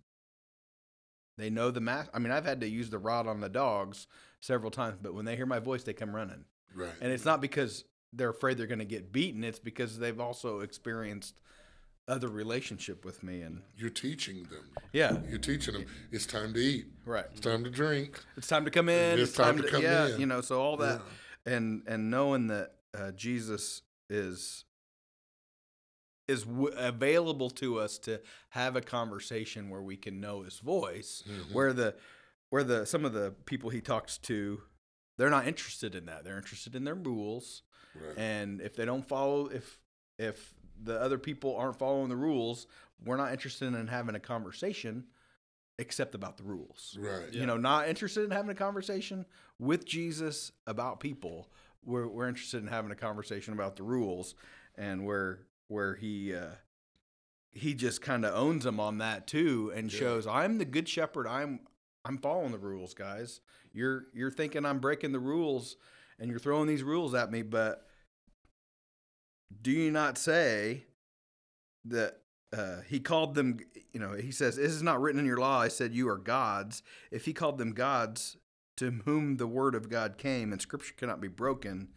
they 1.36 1.50
know 1.50 1.70
the 1.70 1.80
mass 1.80 2.08
I 2.12 2.18
mean 2.18 2.32
I've 2.32 2.44
had 2.44 2.60
to 2.60 2.68
use 2.68 2.90
the 2.90 2.98
rod 2.98 3.26
on 3.26 3.40
the 3.40 3.48
dogs 3.48 4.06
several 4.40 4.70
times 4.70 4.98
but 5.00 5.14
when 5.14 5.24
they 5.24 5.36
hear 5.36 5.46
my 5.46 5.58
voice 5.58 5.82
they 5.82 5.92
come 5.92 6.14
running 6.14 6.44
right. 6.74 6.92
and 7.00 7.12
it's 7.12 7.24
not 7.24 7.40
because 7.40 7.84
they're 8.12 8.30
afraid 8.30 8.58
they're 8.58 8.66
going 8.66 8.78
to 8.78 8.84
get 8.84 9.12
beaten 9.12 9.42
it's 9.42 9.58
because 9.58 9.98
they've 9.98 10.20
also 10.20 10.60
experienced 10.60 11.40
other 12.06 12.28
relationship 12.28 13.04
with 13.04 13.22
me 13.22 13.40
and 13.42 13.62
You're 13.76 13.90
teaching 13.90 14.42
them. 14.44 14.70
yeah 14.92 15.16
You're 15.28 15.38
teaching 15.38 15.74
them 15.74 15.86
it's 16.12 16.26
time 16.26 16.52
to 16.54 16.60
eat. 16.60 16.86
right 17.06 17.26
It's 17.32 17.40
time 17.40 17.64
to 17.64 17.70
drink. 17.70 18.20
it's 18.36 18.46
time 18.46 18.64
to 18.64 18.70
come 18.70 18.88
in. 18.88 19.18
It's 19.18 19.32
time 19.32 19.56
to 19.56 19.66
come 19.68 19.82
yeah, 19.82 20.08
in. 20.08 20.20
You 20.20 20.26
know, 20.26 20.40
so 20.42 20.60
all 20.60 20.76
that, 20.78 21.00
and 21.46 21.82
and 21.86 22.10
knowing 22.10 22.48
that 22.48 22.72
uh, 22.96 23.10
Jesus 23.12 23.82
is 24.10 24.64
is 26.28 26.44
w- 26.44 26.72
available 26.76 27.50
to 27.50 27.78
us 27.78 27.98
to 27.98 28.20
have 28.50 28.76
a 28.76 28.80
conversation 28.80 29.68
where 29.68 29.82
we 29.82 29.96
can 29.96 30.20
know 30.20 30.42
His 30.42 30.58
voice. 30.58 31.22
Mhm. 31.28 31.52
Where 31.52 31.72
the 31.72 31.94
where 32.50 32.64
the 32.64 32.86
some 32.86 33.04
of 33.04 33.12
the 33.12 33.34
people 33.46 33.70
He 33.70 33.80
talks 33.80 34.18
to, 34.18 34.62
they're 35.18 35.30
not 35.30 35.46
interested 35.46 35.94
in 35.94 36.06
that. 36.06 36.24
They're 36.24 36.36
interested 36.38 36.74
in 36.74 36.84
their 36.84 36.94
rules, 36.94 37.62
Right. 37.94 38.16
and 38.18 38.60
if 38.60 38.74
they 38.76 38.84
don't 38.84 39.06
follow, 39.06 39.46
if 39.46 39.78
if 40.18 40.54
the 40.82 41.00
other 41.00 41.18
people 41.18 41.56
aren't 41.56 41.76
following 41.76 42.08
the 42.08 42.16
rules, 42.16 42.66
we're 43.04 43.16
not 43.16 43.32
interested 43.32 43.74
in 43.74 43.86
having 43.86 44.14
a 44.14 44.20
conversation, 44.20 45.04
except 45.78 46.14
about 46.14 46.36
the 46.36 46.44
rules 46.44 46.96
right. 47.00 47.32
you 47.32 47.44
know, 47.46 47.56
not 47.56 47.88
interested 47.88 48.24
in 48.24 48.30
having 48.30 48.50
a 48.50 48.54
conversation 48.54 49.26
with 49.58 49.84
Jesus 49.84 50.52
about 50.66 51.00
people. 51.00 51.48
We're 51.84 52.06
we're 52.08 52.28
interested 52.28 52.62
in 52.62 52.68
having 52.68 52.90
a 52.92 52.96
conversation 52.96 53.52
about 53.54 53.76
the 53.76 53.82
rules 53.82 54.34
and 54.76 55.04
where 55.04 55.40
where 55.68 55.94
he 55.94 56.34
uh 56.34 56.50
he 57.52 57.74
just 57.74 58.02
kind 58.02 58.24
of 58.24 58.34
owns 58.34 58.64
them 58.64 58.80
on 58.80 58.98
that 58.98 59.26
too 59.26 59.72
and 59.74 59.92
Yeah. 59.92 59.98
shows 59.98 60.26
I'm 60.26 60.58
the 60.58 60.64
good 60.64 60.88
shepherd. 60.88 61.26
I'm 61.26 61.60
I'm 62.04 62.18
following 62.18 62.52
the 62.52 62.58
rules, 62.58 62.94
guys. 62.94 63.40
You're 63.72 64.06
you're 64.14 64.30
thinking 64.30 64.64
I'm 64.64 64.78
breaking 64.78 65.12
the 65.12 65.18
rules 65.20 65.76
and 66.18 66.30
you're 66.30 66.38
throwing 66.38 66.68
these 66.68 66.82
rules 66.82 67.14
at 67.14 67.30
me, 67.30 67.42
but 67.42 67.86
do 69.62 69.70
you 69.70 69.90
not 69.90 70.18
say 70.18 70.84
that 71.84 72.20
uh, 72.56 72.80
he 72.88 73.00
called 73.00 73.34
them, 73.34 73.58
you 73.92 74.00
know, 74.00 74.12
he 74.14 74.30
says, 74.30 74.56
This 74.56 74.72
is 74.72 74.82
not 74.82 75.00
written 75.00 75.18
in 75.20 75.26
your 75.26 75.38
law. 75.38 75.60
I 75.60 75.68
said, 75.68 75.94
You 75.94 76.08
are 76.08 76.18
gods. 76.18 76.82
If 77.10 77.24
he 77.24 77.32
called 77.32 77.58
them 77.58 77.72
gods 77.72 78.36
to 78.76 78.90
whom 79.04 79.36
the 79.36 79.46
word 79.46 79.74
of 79.74 79.88
God 79.88 80.18
came 80.18 80.52
and 80.52 80.60
scripture 80.60 80.94
cannot 80.96 81.20
be 81.20 81.28
broken, 81.28 81.88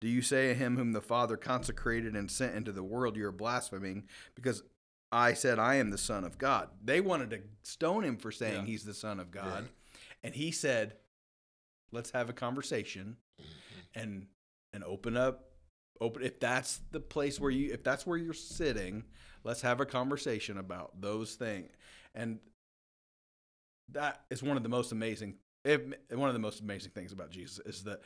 do 0.00 0.08
you 0.08 0.22
say 0.22 0.48
to 0.48 0.54
him 0.54 0.76
whom 0.76 0.92
the 0.92 1.00
Father 1.00 1.36
consecrated 1.36 2.14
and 2.16 2.30
sent 2.30 2.54
into 2.54 2.72
the 2.72 2.82
world, 2.82 3.16
you 3.16 3.26
are 3.26 3.32
blaspheming 3.32 4.04
because 4.34 4.62
I 5.10 5.34
said, 5.34 5.58
I 5.58 5.76
am 5.76 5.90
the 5.90 5.98
Son 5.98 6.24
of 6.24 6.38
God? 6.38 6.68
They 6.82 7.00
wanted 7.00 7.30
to 7.30 7.40
stone 7.62 8.04
him 8.04 8.16
for 8.16 8.32
saying 8.32 8.60
Yeah. 8.60 8.66
he's 8.66 8.84
the 8.84 8.94
Son 8.94 9.20
of 9.20 9.30
God. 9.30 9.62
Right. 9.62 9.70
And 10.24 10.34
he 10.34 10.50
said, 10.50 10.94
Let's 11.90 12.10
have 12.12 12.28
a 12.30 12.32
conversation 12.34 13.16
and 13.94 14.26
and 14.72 14.82
open 14.84 15.16
up 15.16 15.51
open 16.02 16.22
if 16.22 16.38
that's 16.40 16.80
the 16.90 17.00
place 17.00 17.38
where 17.40 17.50
you 17.50 17.72
if 17.72 17.82
that's 17.82 18.06
where 18.06 18.18
you're 18.18 18.32
sitting 18.34 19.04
let's 19.44 19.62
have 19.62 19.80
a 19.80 19.86
conversation 19.86 20.58
about 20.58 21.00
those 21.00 21.34
things 21.34 21.70
and 22.14 22.38
that 23.90 24.22
is 24.30 24.42
one 24.42 24.56
of 24.56 24.62
the 24.62 24.68
most 24.68 24.92
amazing 24.92 25.34
if, 25.64 25.80
one 26.10 26.28
of 26.28 26.34
the 26.34 26.40
most 26.40 26.60
amazing 26.60 26.90
things 26.92 27.12
about 27.12 27.30
jesus 27.30 27.58
is 27.66 27.84
that 27.84 28.00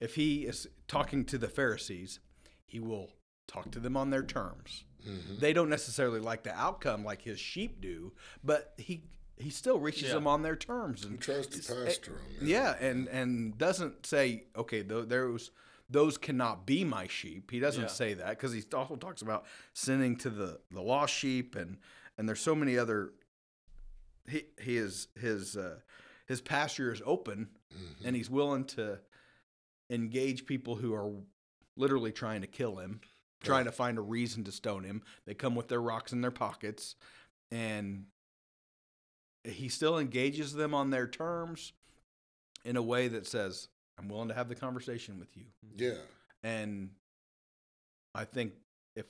if 0.00 0.14
he 0.14 0.44
is 0.46 0.68
talking 0.88 1.24
to 1.24 1.38
the 1.38 1.48
pharisees 1.48 2.20
he 2.66 2.78
will 2.80 3.10
talk 3.46 3.70
to 3.70 3.80
them 3.80 3.96
on 3.96 4.10
their 4.10 4.22
terms 4.22 4.84
Mhm. 5.06 5.40
they 5.40 5.54
don't 5.54 5.70
necessarily 5.70 6.20
like 6.20 6.42
the 6.42 6.54
outcome 6.54 7.04
like 7.04 7.22
his 7.22 7.40
sheep 7.40 7.80
do 7.80 8.12
but 8.44 8.74
he 8.76 9.04
he 9.38 9.48
still 9.48 9.80
reaches 9.80 10.08
Yeah. 10.08 10.14
them 10.16 10.26
on 10.26 10.42
their 10.42 10.56
terms 10.56 11.02
He 11.04 11.08
and 11.08 11.18
tries 11.20 11.46
to 11.46 11.56
pastor 11.74 12.12
them. 12.12 12.46
yeah, 12.46 12.76
and 12.78 13.08
and 13.08 13.56
doesn't 13.56 14.04
say 14.04 14.44
okay. 14.54 14.82
Though 14.82 15.06
those 15.06 15.50
those 15.90 16.16
cannot 16.16 16.66
be 16.66 16.84
my 16.84 17.06
sheep. 17.08 17.50
He 17.50 17.58
doesn't 17.58 17.82
Yeah. 17.82 17.88
say 17.88 18.14
that 18.14 18.30
because 18.30 18.52
he 18.52 18.62
also 18.72 18.96
talks 18.96 19.22
about 19.22 19.44
sending 19.72 20.16
to 20.18 20.30
the 20.30 20.60
the 20.70 20.80
lost 20.82 21.12
sheep 21.14 21.56
and 21.56 21.78
and 22.16 22.28
there's 22.28 22.40
so 22.40 22.54
many 22.54 22.78
other. 22.78 23.12
He 24.28 24.44
he 24.60 24.76
is 24.76 25.08
his 25.18 25.56
uh, 25.56 25.80
his 26.26 26.40
pasture 26.40 26.92
is 26.92 27.02
open 27.04 27.50
Mhm. 27.74 28.04
and 28.04 28.16
he's 28.16 28.30
willing 28.30 28.64
to 28.66 29.00
engage 29.88 30.46
people 30.46 30.76
who 30.76 30.94
are 30.94 31.12
literally 31.76 32.12
trying 32.12 32.40
to 32.42 32.46
kill 32.46 32.76
him, 32.76 33.00
trying 33.42 33.64
to 33.64 33.72
find 33.72 33.98
a 33.98 34.02
reason 34.02 34.44
to 34.44 34.52
stone 34.52 34.84
him. 34.84 35.02
They 35.24 35.34
come 35.34 35.54
with 35.56 35.68
their 35.68 35.80
rocks 35.82 36.12
in 36.12 36.20
their 36.20 36.30
pockets, 36.30 36.94
and 37.50 38.06
he 39.44 39.68
still 39.68 39.98
engages 39.98 40.52
them 40.52 40.74
on 40.74 40.90
their 40.90 41.08
terms 41.08 41.72
in 42.64 42.76
a 42.76 42.82
way 42.82 43.08
that 43.08 43.26
says, 43.26 43.68
"I'm 44.00 44.08
willing 44.08 44.28
to 44.28 44.34
have 44.34 44.48
the 44.48 44.54
conversation 44.54 45.18
with 45.20 45.36
you." 45.36 45.44
yeah, 45.76 45.98
And 46.42 46.90
I 48.14 48.24
think 48.24 48.54
if 48.96 49.06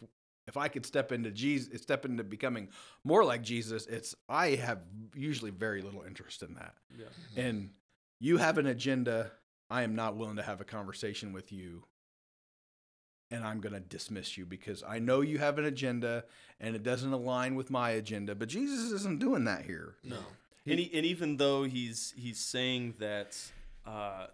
if 0.47 0.57
I 0.57 0.69
could 0.69 0.85
step 0.85 1.13
into 1.13 1.31
Jesus, 1.31 1.81
step 1.81 2.05
into 2.05 2.25
becoming 2.25 2.69
more 3.05 3.25
like 3.25 3.43
Jesus, 3.43 3.87
it's 3.87 4.15
I 4.29 4.57
have 4.57 4.85
usually 5.15 5.51
very 5.53 5.81
little 5.81 6.03
interest 6.03 6.43
in 6.43 6.55
that 6.55 6.75
Yeah. 6.99 7.07
and 7.37 7.71
you 8.19 8.37
have 8.39 8.59
an 8.59 8.67
agenda, 8.67 9.31
I 9.71 9.83
am 9.83 9.95
not 9.95 10.17
willing 10.17 10.37
to 10.37 10.43
have 10.43 10.61
a 10.61 10.65
conversation 10.65 11.33
with 11.33 11.53
you. 11.53 11.85
And 13.31 13.45
I'm 13.45 13.61
going 13.61 13.75
to 13.75 13.81
dismiss 13.81 14.37
you 14.37 14.45
because 14.45 14.83
I 14.83 14.99
know 14.99 15.21
you 15.21 15.39
have 15.39 15.57
an 15.59 15.65
agenda 15.65 16.25
and 16.59 16.75
it 16.75 16.83
doesn't 16.83 17.13
align 17.13 17.55
with 17.55 17.71
my 17.71 17.91
agenda. 17.91 18.35
But 18.35 18.49
Jesus 18.49 18.91
isn't 18.91 19.21
doing 19.21 19.45
that 19.45 19.65
here. 19.65 19.95
no, 20.03 20.19
and, 20.67 20.81
he, 20.81 20.91
and 20.93 21.07
even 21.07 21.37
though 21.37 21.63
he's 21.63 22.13
he's 22.17 22.41
saying 22.41 22.95
that 22.99 23.39
uh, 23.87 24.27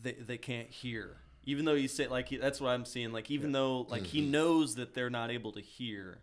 they 0.00 0.12
they 0.12 0.38
can't 0.38 0.68
hear, 0.70 1.16
even 1.44 1.64
though 1.64 1.74
he's 1.74 1.92
saying 1.92 2.10
like 2.10 2.28
that's 2.40 2.60
what 2.60 2.70
I'm 2.70 2.84
seeing. 2.84 3.12
Like 3.12 3.30
even 3.30 3.52
though 3.52 3.82
like 3.88 4.04
he 4.06 4.20
Mhm. 4.22 4.30
knows 4.30 4.74
that 4.76 4.94
they're 4.94 5.10
not 5.10 5.30
able 5.30 5.52
to 5.52 5.60
hear, 5.60 6.22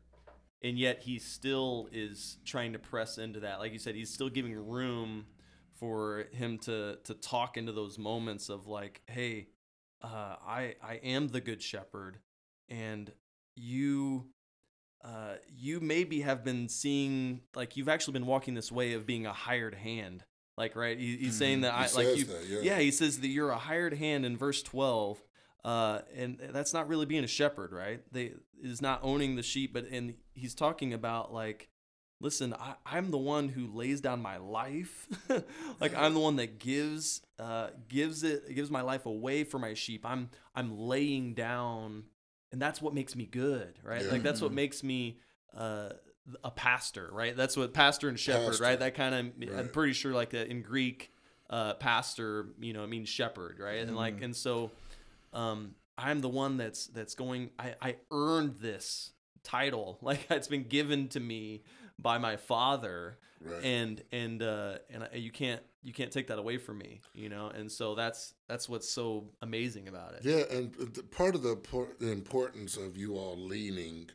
and 0.61 0.77
yet 0.77 1.01
he 1.03 1.19
still 1.19 1.87
is 1.91 2.37
trying 2.45 2.73
to 2.73 2.79
press 2.79 3.17
into 3.17 3.41
that. 3.41 3.59
Like 3.59 3.73
you 3.73 3.79
said, 3.79 3.95
he's 3.95 4.13
still 4.13 4.29
giving 4.29 4.53
room 4.55 5.25
for 5.73 6.27
him 6.31 6.57
to 6.59 6.97
to 7.03 7.13
talk 7.13 7.57
into 7.57 7.71
those 7.71 7.97
moments 7.99 8.49
of 8.49 8.67
like, 8.67 9.01
hey, 9.07 9.47
uh, 10.01 10.35
I 10.45 10.75
I 10.81 10.95
am 11.03 11.27
the 11.27 11.41
good 11.41 11.61
shepherd, 11.61 12.19
and 12.69 13.11
you 13.55 14.29
uh, 15.03 15.35
you 15.47 15.79
maybe 15.79 16.21
have 16.21 16.43
been 16.43 16.67
seeing 16.67 17.41
like 17.55 17.77
you've 17.77 17.89
actually 17.89 18.13
been 18.13 18.25
walking 18.25 18.53
this 18.55 18.71
way 18.71 18.93
of 18.93 19.05
being 19.05 19.25
a 19.27 19.33
hired 19.33 19.75
hand 19.75 20.23
like 20.57 20.75
right 20.75 20.97
he, 20.99 21.17
he's 21.17 21.37
saying 21.37 21.61
that 21.61 21.73
He 21.73 21.79
i 21.97 22.03
like 22.03 22.17
you 22.17 22.25
that, 22.25 22.45
yeah. 22.47 22.59
yeah 22.61 22.79
he 22.79 22.91
says 22.91 23.19
that 23.19 23.27
you're 23.27 23.49
a 23.49 23.57
hired 23.57 23.93
hand 23.93 24.25
in 24.25 24.37
verse 24.37 24.61
12 24.63 25.21
uh, 25.63 26.01
and 26.15 26.39
that's 26.51 26.73
not 26.75 26.87
really 26.87 27.05
being 27.07 27.23
a 27.23 27.27
shepherd 27.27 27.71
right 27.71 28.01
they 28.11 28.33
is 28.61 28.81
not 28.81 28.99
owning 29.03 29.35
the 29.35 29.43
sheep 29.43 29.73
but 29.73 29.85
and 29.91 30.13
he's 30.33 30.53
talking 30.55 30.93
about 30.93 31.33
like 31.33 31.69
listen 32.21 32.53
I, 32.53 32.75
i'm 32.85 33.11
the 33.11 33.17
one 33.17 33.49
who 33.49 33.67
lays 33.67 33.99
down 33.99 34.21
my 34.21 34.37
life 34.37 35.07
like 35.81 35.95
i'm 35.97 36.13
the 36.13 36.19
one 36.19 36.35
that 36.37 36.59
gives 36.59 37.21
uh, 37.39 37.69
gives 37.89 38.23
it 38.23 38.53
gives 38.55 38.71
my 38.71 38.81
life 38.81 39.05
away 39.05 39.43
for 39.43 39.59
my 39.59 39.73
sheep 39.73 40.05
i'm 40.05 40.29
i'm 40.55 40.77
laying 40.77 41.33
down 41.33 42.03
and 42.51 42.61
that's 42.61 42.81
what 42.81 42.93
makes 42.93 43.15
me 43.15 43.25
good 43.25 43.77
right 43.83 44.05
Yeah. 44.05 44.11
like 44.11 44.23
that's 44.23 44.41
what 44.41 44.51
Mhm. 44.51 44.55
makes 44.55 44.83
me 44.83 45.19
uh, 45.57 45.89
a 46.43 46.51
pastor 46.51 47.09
right? 47.11 47.35
That's 47.37 47.55
what 47.55 47.73
pastor 47.73 48.09
and 48.09 48.19
shepherd 48.19 48.47
Pastor. 48.51 48.63
right? 48.63 48.79
That 48.79 48.95
kind 48.95 49.13
of 49.15 49.59
i'm 49.59 49.69
pretty 49.69 49.93
sure 49.93 50.11
like 50.13 50.31
that 50.31 50.47
in 50.47 50.61
greek 50.61 51.11
uh, 51.49 51.75
pastor 51.75 52.47
you 52.59 52.73
know 52.73 52.83
it 52.83 52.87
means 52.89 53.07
shepherd 53.09 53.59
right? 53.59 53.79
And 53.79 53.95
like 53.95 54.19
Mhm. 54.19 54.25
and 54.25 54.35
so 54.35 54.71
um, 55.33 55.75
i'm 55.97 56.19
the 56.21 56.29
one 56.29 56.57
that's 56.57 56.87
that's 56.87 57.15
going 57.15 57.51
i 57.59 57.75
i 57.81 57.95
earned 58.11 58.55
this 58.59 59.11
title. 59.43 59.99
Like 60.01 60.25
it's 60.31 60.47
been 60.47 60.63
given 60.63 61.07
to 61.09 61.19
me 61.19 61.63
by 61.99 62.17
my 62.17 62.37
father. 62.37 63.17
Right. 63.41 63.63
and 63.63 64.01
and 64.11 64.41
uh 64.41 64.77
and 64.89 65.03
I- 65.03 65.17
you 65.17 65.29
can't 65.29 65.61
you 65.83 65.93
can't 65.93 66.11
take 66.11 66.27
that 66.27 66.39
away 66.39 66.57
from 66.57 66.79
me 66.79 67.01
you 67.13 67.29
know? 67.29 67.49
And 67.49 67.71
so 67.71 67.93
that's 67.93 68.33
that's 68.47 68.67
what's 68.67 68.89
so 68.89 69.29
amazing 69.43 69.87
about 69.87 70.13
it. 70.15 70.21
Yeah, 70.23 70.43
and 70.57 70.73
part 71.11 71.35
of 71.35 71.43
the, 71.43 71.55
por- 71.55 71.93
the 71.99 72.11
importance 72.11 72.75
of 72.77 72.97
you 72.97 73.17
all 73.17 73.37
leaning 73.37 74.09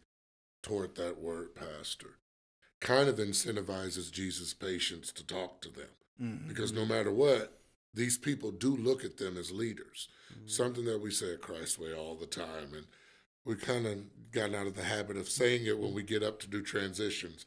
toward 0.63 0.95
that 0.97 1.21
word, 1.21 1.55
Pastor, 1.55 2.17
kind 2.81 3.09
of 3.09 3.17
incentivizes 3.17 4.11
Jesus' 4.11 4.55
patience 4.55 5.13
to 5.13 5.25
talk 5.25 5.61
to 5.63 5.69
them. 5.71 5.89
Mhm. 6.21 6.49
Because 6.49 6.73
no 6.73 6.85
matter 6.85 7.13
what, 7.13 7.61
these 7.93 8.19
people 8.19 8.51
do 8.53 8.77
look 8.77 9.05
at 9.05 9.17
them 9.17 9.37
as 9.37 9.51
leaders. 9.51 10.09
Mm-hmm. 10.33 10.49
Something 10.49 10.85
that 10.85 11.01
we 11.01 11.11
say 11.11 11.33
at 11.33 11.41
Christway 11.41 11.97
all 11.97 12.15
the 12.15 12.27
time. 12.27 12.73
And 12.75 12.87
we 13.45 13.57
kind 13.57 13.87
of 13.87 14.31
gotten 14.31 14.55
out 14.55 14.67
of 14.67 14.77
the 14.77 14.85
habit 14.85 15.17
of 15.17 15.29
saying 15.29 15.67
it 15.67 15.79
when 15.79 15.93
we 15.93 16.03
get 16.03 16.23
up 16.23 16.39
to 16.41 16.47
do 16.47 16.63
transitions. 16.63 17.45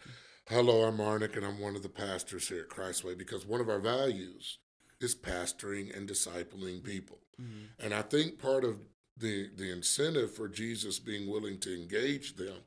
Hello, 0.48 0.84
I'm 0.84 0.98
Arnick, 0.98 1.38
and 1.38 1.46
I'm 1.46 1.60
one 1.60 1.76
of 1.76 1.84
the 1.84 1.90
pastors 1.90 2.50
here 2.50 2.62
at 2.62 2.70
Christway 2.70 3.18
because 3.18 3.46
one 3.46 3.62
of 3.62 3.70
our 3.70 3.80
values 3.80 4.58
is 5.00 5.16
pastoring 5.16 5.96
and 5.96 6.10
discipling 6.10 6.84
people. 6.84 7.20
Mhm. 7.40 7.70
And 7.80 7.94
I 7.94 8.02
think 8.02 8.40
part 8.40 8.64
of 8.66 8.80
the 9.16 9.50
the 9.56 9.70
incentive 9.72 10.36
for 10.36 10.50
Jesus 10.50 11.00
being 11.00 11.30
willing 11.30 11.60
to 11.60 11.74
engage 11.74 12.36
them 12.36 12.64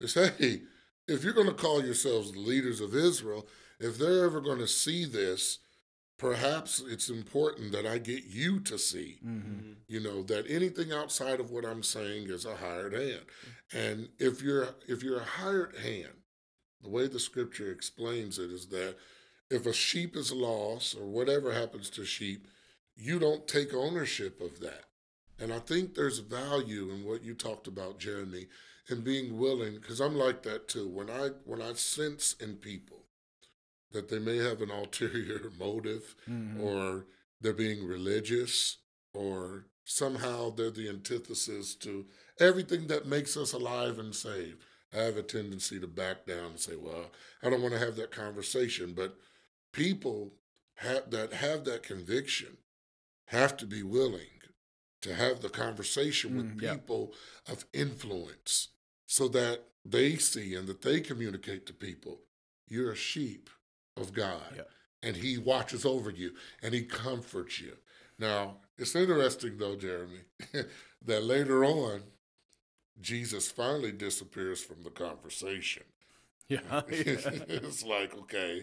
is 0.00 0.14
hey, 0.14 0.62
if 1.06 1.22
you're 1.24 1.32
going 1.32 1.46
to 1.46 1.52
call 1.54 1.84
yourselves 1.84 2.32
the 2.32 2.38
leaders 2.40 2.80
of 2.80 2.94
Israel, 2.94 3.46
if 3.78 3.98
they're 3.98 4.24
ever 4.24 4.40
going 4.40 4.58
to 4.58 4.68
see 4.68 5.04
this, 5.04 5.58
perhaps 6.18 6.82
it's 6.86 7.08
important 7.08 7.72
that 7.72 7.86
I 7.86 7.98
get 7.98 8.24
you 8.24 8.60
to 8.60 8.78
see, 8.78 9.18
Mhm. 9.24 9.42
Mhm. 9.42 9.76
you 9.88 10.00
know, 10.00 10.22
that 10.24 10.46
anything 10.48 10.92
outside 10.92 11.40
of 11.40 11.50
what 11.50 11.64
I'm 11.64 11.82
saying 11.82 12.28
is 12.28 12.44
a 12.44 12.56
hired 12.56 12.92
hand. 12.92 13.24
And 13.72 14.10
if 14.18 14.42
you're 14.42 14.74
if 14.86 15.02
you're 15.02 15.20
a 15.20 15.24
hired 15.24 15.76
hand, 15.76 16.22
the 16.82 16.88
way 16.88 17.06
the 17.06 17.20
scripture 17.20 17.70
explains 17.70 18.38
it 18.38 18.50
is 18.50 18.66
that 18.68 18.96
if 19.50 19.66
a 19.66 19.72
sheep 19.72 20.16
is 20.16 20.32
lost 20.32 20.94
or 20.96 21.06
whatever 21.06 21.52
happens 21.52 21.90
to 21.90 22.04
sheep, 22.04 22.46
you 22.96 23.18
don't 23.18 23.48
take 23.48 23.72
ownership 23.74 24.40
of 24.40 24.60
that. 24.60 24.84
And 25.38 25.52
I 25.52 25.58
think 25.58 25.94
there's 25.94 26.18
value 26.18 26.90
in 26.90 27.04
what 27.04 27.22
you 27.22 27.34
talked 27.34 27.66
about, 27.66 27.98
Jeremy, 27.98 28.48
in 28.90 29.02
being 29.02 29.38
willing, 29.38 29.74
because 29.74 30.00
I'm 30.00 30.16
like 30.16 30.42
that 30.42 30.68
too. 30.68 30.88
When 30.88 31.10
I 31.10 31.30
when 31.44 31.62
I 31.62 31.72
sense 31.74 32.34
in 32.40 32.56
people 32.56 33.06
that 33.92 34.08
they 34.08 34.18
may 34.18 34.36
have 34.38 34.60
an 34.62 34.70
ulterior 34.82 35.50
motive 35.58 36.14
Mhm. 36.28 36.60
or 36.60 37.06
they're 37.40 37.52
being 37.52 37.84
religious 37.86 38.78
or 39.14 39.66
somehow 39.84 40.50
they're 40.50 40.70
the 40.70 40.88
antithesis 40.88 41.74
to 41.74 42.06
everything 42.38 42.86
that 42.86 43.06
makes 43.06 43.36
us 43.36 43.52
alive 43.52 43.98
and 43.98 44.14
saved. 44.14 44.62
I 44.92 44.98
have 44.98 45.16
a 45.16 45.22
tendency 45.22 45.80
to 45.80 45.86
back 45.88 46.26
down 46.26 46.50
and 46.52 46.60
say, 46.60 46.76
well, 46.76 47.10
I 47.42 47.50
don't 47.50 47.62
want 47.62 47.74
to 47.74 47.80
have 47.80 47.96
that 47.96 48.10
conversation. 48.12 48.92
But 48.92 49.16
people 49.72 50.34
have, 50.76 51.10
that 51.10 51.32
have 51.32 51.64
that 51.64 51.82
conviction 51.82 52.58
have 53.26 53.56
to 53.58 53.66
be 53.66 53.82
willing 53.82 54.26
to 55.02 55.14
have 55.14 55.40
the 55.40 55.48
conversation 55.48 56.36
with 56.36 56.46
Mm, 56.56 56.62
yeah. 56.62 56.74
people 56.74 57.14
of 57.48 57.64
influence 57.72 58.68
so 59.12 59.26
that 59.26 59.58
they 59.84 60.14
see 60.16 60.54
and 60.54 60.68
that 60.68 60.82
they 60.82 61.00
communicate 61.00 61.66
to 61.66 61.72
people 61.74 62.20
you're 62.68 62.92
a 62.92 62.96
sheep 62.96 63.50
of 63.96 64.12
God 64.12 64.52
Yeah. 64.54 64.62
and 65.02 65.16
he 65.16 65.36
watches 65.36 65.84
over 65.84 66.08
you 66.10 66.30
and 66.62 66.72
he 66.72 66.82
comforts 66.82 67.60
you. 67.60 67.76
Now, 68.16 68.58
it's 68.78 68.94
interesting 68.94 69.58
though, 69.58 69.74
Jeremy, 69.74 70.20
that 71.04 71.24
later 71.24 71.64
on, 71.64 72.02
Jesus 73.00 73.50
finally 73.50 73.90
disappears 73.90 74.62
from 74.62 74.84
the 74.84 74.90
conversation. 74.90 75.82
Yeah. 76.48 76.82
it's 76.88 77.82
like, 77.84 78.16
okay, 78.16 78.62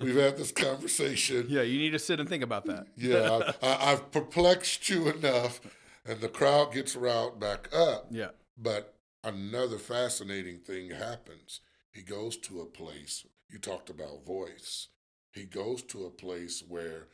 we've 0.00 0.14
had 0.16 0.36
this 0.36 0.52
conversation. 0.52 1.46
yeah, 1.48 1.62
you 1.62 1.78
need 1.78 1.90
to 1.90 1.98
sit 1.98 2.20
and 2.20 2.28
think 2.28 2.44
about 2.44 2.66
that. 2.66 2.86
Yeah, 2.96 3.52
I, 3.62 3.92
I've 3.92 4.12
perplexed 4.12 4.88
you 4.88 5.08
enough, 5.08 5.60
and 6.06 6.20
the 6.20 6.28
crowd 6.28 6.72
gets 6.74 6.94
riled 6.96 7.38
back 7.40 7.68
up. 7.74 8.06
Yeah. 8.10 8.28
But 8.56 8.94
another 9.24 9.78
fascinating 9.78 10.58
thing 10.58 10.90
happens. 10.90 11.60
He 11.92 12.02
goes 12.02 12.36
to 12.38 12.60
a 12.60 12.66
place, 12.66 13.24
you 13.48 13.58
talked 13.58 13.90
about 13.90 14.24
voice. 14.26 14.88
He 15.32 15.44
goes 15.44 15.82
to 15.84 16.04
a 16.06 16.10
place 16.10 16.62
where 16.66 17.06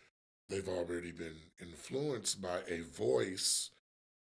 they've 0.49 0.69
already 0.69 1.13
been 1.13 1.37
influenced 1.61 2.41
by 2.41 2.59
a 2.69 2.81
voice 2.83 3.71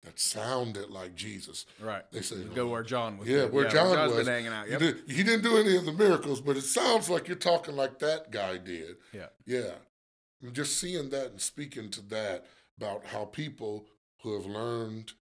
that 0.04 0.18
sounded 0.20 0.90
like 0.90 1.14
Jesus. 1.16 1.66
Right. 1.80 2.04
They 2.12 2.20
say, 2.22 2.36
Go 2.54 2.68
where 2.68 2.82
John 2.84 3.18
was. 3.18 3.28
Yeah, 3.28 3.46
where 3.46 3.68
John 3.68 3.94
John's 3.94 4.14
was. 4.14 4.24
been 4.26 4.32
hanging 4.34 4.52
out. 4.52 4.66
He, 4.66 4.72
Yep. 4.72 4.80
did, 4.80 4.96
he 5.08 5.22
didn't 5.24 5.42
do 5.42 5.56
any 5.56 5.76
of 5.76 5.86
the 5.86 5.92
miracles, 5.92 6.40
but 6.40 6.56
it 6.56 6.62
sounds 6.62 7.10
like 7.10 7.26
you're 7.28 7.36
talking 7.36 7.74
like 7.76 7.98
that 7.98 8.30
guy 8.30 8.58
did. 8.58 8.96
Yeah. 9.12 9.26
Yeah. 9.46 9.72
Just 10.52 10.78
seeing 10.78 11.10
that 11.10 11.30
and 11.32 11.40
speaking 11.40 11.90
to 11.90 12.00
that 12.08 12.46
about 12.76 13.06
how 13.06 13.24
people 13.24 13.86
who 14.22 14.34
have 14.34 14.46
learned 14.46 15.12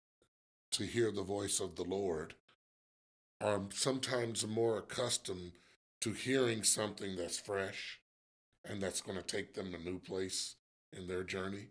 to 0.72 0.84
hear 0.84 1.12
the 1.12 1.24
voice 1.24 1.60
of 1.60 1.76
the 1.76 1.84
Lord 1.84 2.36
are 3.42 3.62
sometimes 3.72 4.46
more 4.48 4.78
accustomed 4.78 5.54
to 6.02 6.12
hearing 6.12 6.64
something 6.64 7.16
that's 7.16 7.40
fresh 7.40 8.00
and 8.66 8.82
that's 8.82 9.02
going 9.02 9.18
to 9.18 9.24
take 9.24 9.54
them 9.54 9.72
to 9.72 9.78
a 9.78 9.80
new 9.80 10.00
place 10.00 10.56
in 10.96 11.08
their 11.08 11.24
journey. 11.24 11.68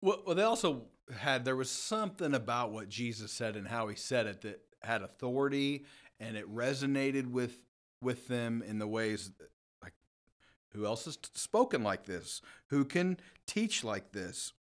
Well, 0.00 0.22
well, 0.26 0.34
they 0.34 0.42
also 0.42 0.86
had 1.14 1.44
there 1.44 1.56
was 1.56 1.70
something 1.70 2.34
about 2.34 2.72
what 2.72 2.88
Jesus 2.88 3.32
said 3.32 3.56
and 3.56 3.68
how 3.68 3.88
he 3.88 3.96
said 3.96 4.26
it 4.26 4.40
that 4.42 4.60
had 4.82 5.02
authority, 5.02 5.84
and 6.18 6.36
it 6.36 6.52
resonated 6.52 7.26
with 7.26 7.58
with 8.00 8.28
them 8.28 8.62
in 8.66 8.78
the 8.78 8.86
ways 8.86 9.30
like 9.82 9.94
who 10.72 10.86
else 10.86 11.04
has 11.04 11.18
spoken 11.34 11.82
like 11.82 12.04
this? 12.04 12.40
Who 12.68 12.84
can 12.84 13.18
teach 13.46 13.84
like 13.84 14.12
this? 14.12 14.52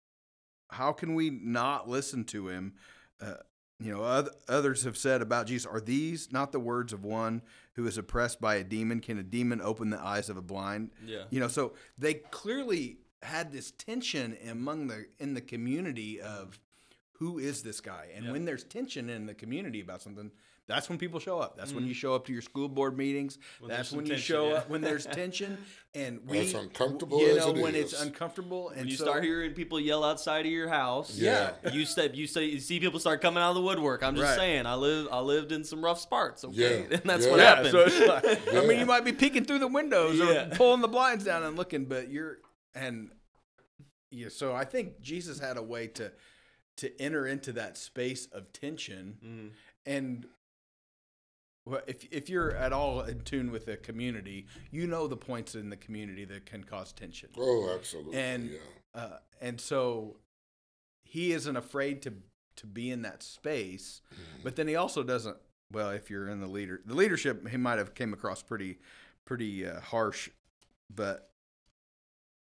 How 0.71 0.91
can 0.91 1.15
we 1.15 1.29
not 1.29 1.87
listen 1.87 2.23
to 2.25 2.49
him? 2.49 2.73
Uh, 3.21 3.35
you 3.79 3.91
know, 3.91 4.01
oth- 4.03 4.29
others 4.47 4.83
have 4.83 4.97
said 4.97 5.21
about 5.21 5.47
Jesus, 5.47 5.65
are 5.65 5.81
these 5.81 6.31
not 6.31 6.51
the 6.51 6.59
words 6.59 6.93
of 6.93 7.03
one 7.03 7.41
who 7.73 7.85
is 7.87 7.97
oppressed 7.97 8.39
by 8.39 8.55
a 8.55 8.63
demon? 8.63 9.01
Can 9.01 9.17
a 9.17 9.23
demon 9.23 9.61
open 9.61 9.89
the 9.89 10.01
eyes 10.01 10.29
of 10.29 10.37
a 10.37 10.41
blind? 10.41 10.91
Yeah. 11.05 11.23
You 11.29 11.39
know, 11.39 11.47
so 11.47 11.73
they 11.97 12.15
clearly 12.15 12.97
had 13.21 13.51
this 13.51 13.71
tension 13.71 14.37
among 14.49 14.87
the 14.87 15.07
in 15.19 15.33
the 15.33 15.41
community 15.41 16.21
of 16.21 16.59
who 17.13 17.39
is 17.39 17.63
this 17.63 17.81
guy? 17.81 18.09
And 18.15 18.25
Yeah. 18.25 18.31
when 18.31 18.45
there's 18.45 18.63
tension 18.63 19.09
in 19.09 19.25
the 19.25 19.33
community 19.33 19.81
about 19.81 20.01
something, 20.01 20.31
that's 20.67 20.89
when 20.89 20.97
people 20.97 21.19
show 21.19 21.39
up. 21.39 21.55
That's 21.57 21.73
when 21.73 21.85
you 21.85 21.93
show 21.93 22.15
up 22.15 22.25
to 22.25 22.33
your 22.33 22.41
school 22.41 22.67
board 22.67 22.97
meetings. 22.97 23.37
Mm. 23.37 23.61
When 23.61 23.69
that's 23.69 23.91
when 23.91 24.05
you 24.05 24.13
tension, 24.13 24.25
show 24.35 24.47
yeah. 24.49 24.53
up 24.55 24.69
when 24.69 24.81
there's 24.81 25.05
tension 25.05 25.57
and 25.95 26.19
we 26.27 26.39
As 26.39 26.53
uncomfortable 26.55 27.19
you 27.21 27.35
know 27.35 27.49
it 27.51 27.57
when 27.61 27.75
it's 27.75 27.93
uncomfortable 28.01 28.69
and 28.69 28.79
When 28.79 28.87
you 28.87 28.95
so- 28.95 29.03
start 29.05 29.23
hearing 29.23 29.53
people 29.53 29.79
yell 29.79 30.03
outside 30.03 30.45
of 30.45 30.51
your 30.51 30.67
house, 30.67 31.15
Yeah. 31.17 31.51
you 31.71 31.85
step. 31.85 32.15
you 32.15 32.25
say 32.27 32.45
you 32.45 32.59
see 32.59 32.79
people 32.79 32.99
start 32.99 33.21
coming 33.21 33.43
out 33.43 33.49
of 33.49 33.55
the 33.55 33.61
woodwork. 33.61 34.01
I'm 34.03 34.15
just 34.15 34.27
Right. 34.29 34.37
saying, 34.37 34.65
I 34.65 34.73
live 34.75 35.07
I 35.11 35.19
lived 35.19 35.51
in 35.51 35.63
some 35.63 35.83
rough 35.85 35.99
spots, 35.99 36.43
okay, 36.43 36.85
Yeah. 36.89 36.97
and 36.99 37.03
that's 37.09 37.25
Yeah. 37.25 37.31
what 37.31 37.39
happened. 37.41 37.69
so 37.69 37.79
it's 37.85 37.99
like, 37.99 38.55
I 38.55 38.65
mean, 38.65 38.79
you 38.79 38.85
might 38.87 39.05
be 39.05 39.13
peeking 39.13 39.45
through 39.45 39.59
the 39.59 39.67
windows 39.67 40.19
or 40.19 40.49
pulling 40.55 40.81
the 40.81 40.87
blinds 40.87 41.23
down 41.25 41.43
and 41.43 41.55
looking, 41.55 41.85
but 41.85 42.09
you're 42.09 42.39
and 42.73 43.11
yeah. 44.09 44.29
So 44.29 44.55
I 44.55 44.65
think 44.65 44.99
Jesus 45.01 45.39
had 45.39 45.57
a 45.57 45.63
way 45.63 45.87
to 45.89 46.11
to 46.77 47.01
enter 47.01 47.25
into 47.27 47.53
that 47.53 47.77
space 47.77 48.25
of 48.33 48.51
tension, 48.51 49.17
Mhm. 49.23 49.49
and 49.85 50.25
well, 51.65 51.81
if 51.87 52.05
if 52.11 52.29
you're 52.29 52.51
at 52.55 52.71
all 52.73 53.01
in 53.01 53.21
tune 53.21 53.51
with 53.51 53.65
the 53.65 53.77
community, 53.77 54.45
you 54.71 54.87
know 54.87 55.07
the 55.07 55.17
points 55.17 55.55
in 55.55 55.69
the 55.69 55.77
community 55.77 56.25
that 56.25 56.45
can 56.45 56.63
cause 56.63 56.91
tension, 56.93 57.29
Oh, 57.37 57.73
absolutely. 57.75 58.17
And- 58.17 58.49
yeah. 58.51 58.59
uh, 58.93 59.17
and 59.41 59.59
so 59.59 60.17
he 61.03 61.31
isn't 61.33 61.55
afraid 61.57 62.01
to 62.03 62.13
to 62.57 62.67
be 62.67 62.89
in 62.89 63.01
that 63.01 63.21
space. 63.21 64.01
Mhm. 64.13 64.43
But 64.43 64.55
then 64.55 64.67
he 64.67 64.75
also 64.75 65.03
doesn't. 65.03 65.37
Well, 65.71 65.89
if 65.89 66.09
you're 66.09 66.29
in 66.29 66.39
the 66.39 66.47
leader, 66.47 66.81
the 66.85 66.93
leadership, 66.95 67.47
he 67.49 67.57
might 67.57 67.79
have 67.79 67.95
came 67.95 68.13
across 68.13 68.41
pretty, 68.43 68.79
pretty 69.25 69.65
uh, 69.67 69.81
harsh. 69.81 70.29
But, 70.93 71.31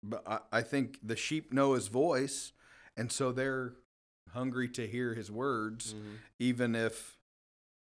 but 0.02 0.22
I, 0.26 0.40
I 0.58 0.60
think 0.62 0.98
the 1.02 1.16
sheep 1.16 1.52
know 1.52 1.74
his 1.74 1.86
voice, 1.88 2.52
and 2.96 3.10
so 3.12 3.30
they're 3.32 3.74
hungry 4.32 4.68
to 4.70 4.86
hear 4.86 5.14
his 5.14 5.30
words, 5.30 5.94
Mhm. 5.94 6.18
even 6.40 6.74
if 6.74 7.16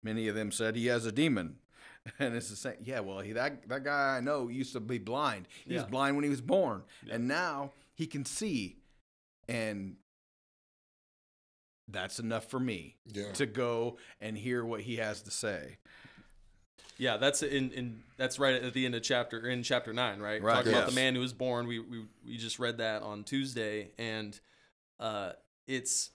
many 0.07 0.27
of 0.29 0.35
them 0.35 0.51
said 0.51 0.75
he 0.75 0.87
has 0.87 1.05
a 1.05 1.11
demon. 1.11 1.57
And 2.19 2.35
it's 2.37 2.49
the 2.49 2.55
same. 2.55 2.75
Yeah, 2.85 3.01
well, 3.01 3.19
he 3.19 3.33
that 3.33 3.67
that 3.67 3.83
guy 3.83 4.15
I 4.15 4.21
know 4.21 4.47
used 4.47 4.71
to 4.73 4.79
be 4.79 4.97
blind. 4.97 5.45
He 5.67 5.73
was 5.73 5.83
blind 5.83 6.15
when 6.15 6.23
he 6.23 6.29
was 6.29 6.39
born, 6.39 6.83
Yeah. 7.05 7.15
and 7.15 7.27
now 7.27 7.73
he 7.95 8.07
can 8.07 8.23
see, 8.23 8.77
and 9.49 9.97
that's 11.89 12.17
enough 12.17 12.45
for 12.49 12.61
me 12.61 12.95
Yeah. 13.11 13.33
to 13.33 13.45
go 13.45 13.97
and 14.21 14.37
hear 14.37 14.63
what 14.63 14.81
he 14.81 14.95
has 14.97 15.21
to 15.23 15.31
say. 15.31 15.79
Yeah, 16.97 17.17
that's 17.17 17.43
in, 17.43 17.71
in 17.73 18.03
that's 18.15 18.39
right 18.39 18.55
at 18.55 18.73
the 18.73 18.85
end 18.85 18.95
of 18.95 19.03
chapter 19.03 19.45
in 19.49 19.61
chapter 19.61 19.91
nine, 19.91 20.21
right? 20.21 20.41
Right, 20.41 20.55
Talking 20.55 20.71
about 20.73 20.87
the 20.87 20.95
man 20.95 21.13
who 21.13 21.19
was 21.21 21.33
born. 21.33 21.67
We 21.67 21.79
we 21.79 22.05
we 22.25 22.37
just 22.37 22.57
read 22.57 22.77
that 22.77 23.01
on 23.01 23.25
Tuesday, 23.25 23.91
and 23.97 24.39
uh, 24.97 25.33
it's 25.67 26.09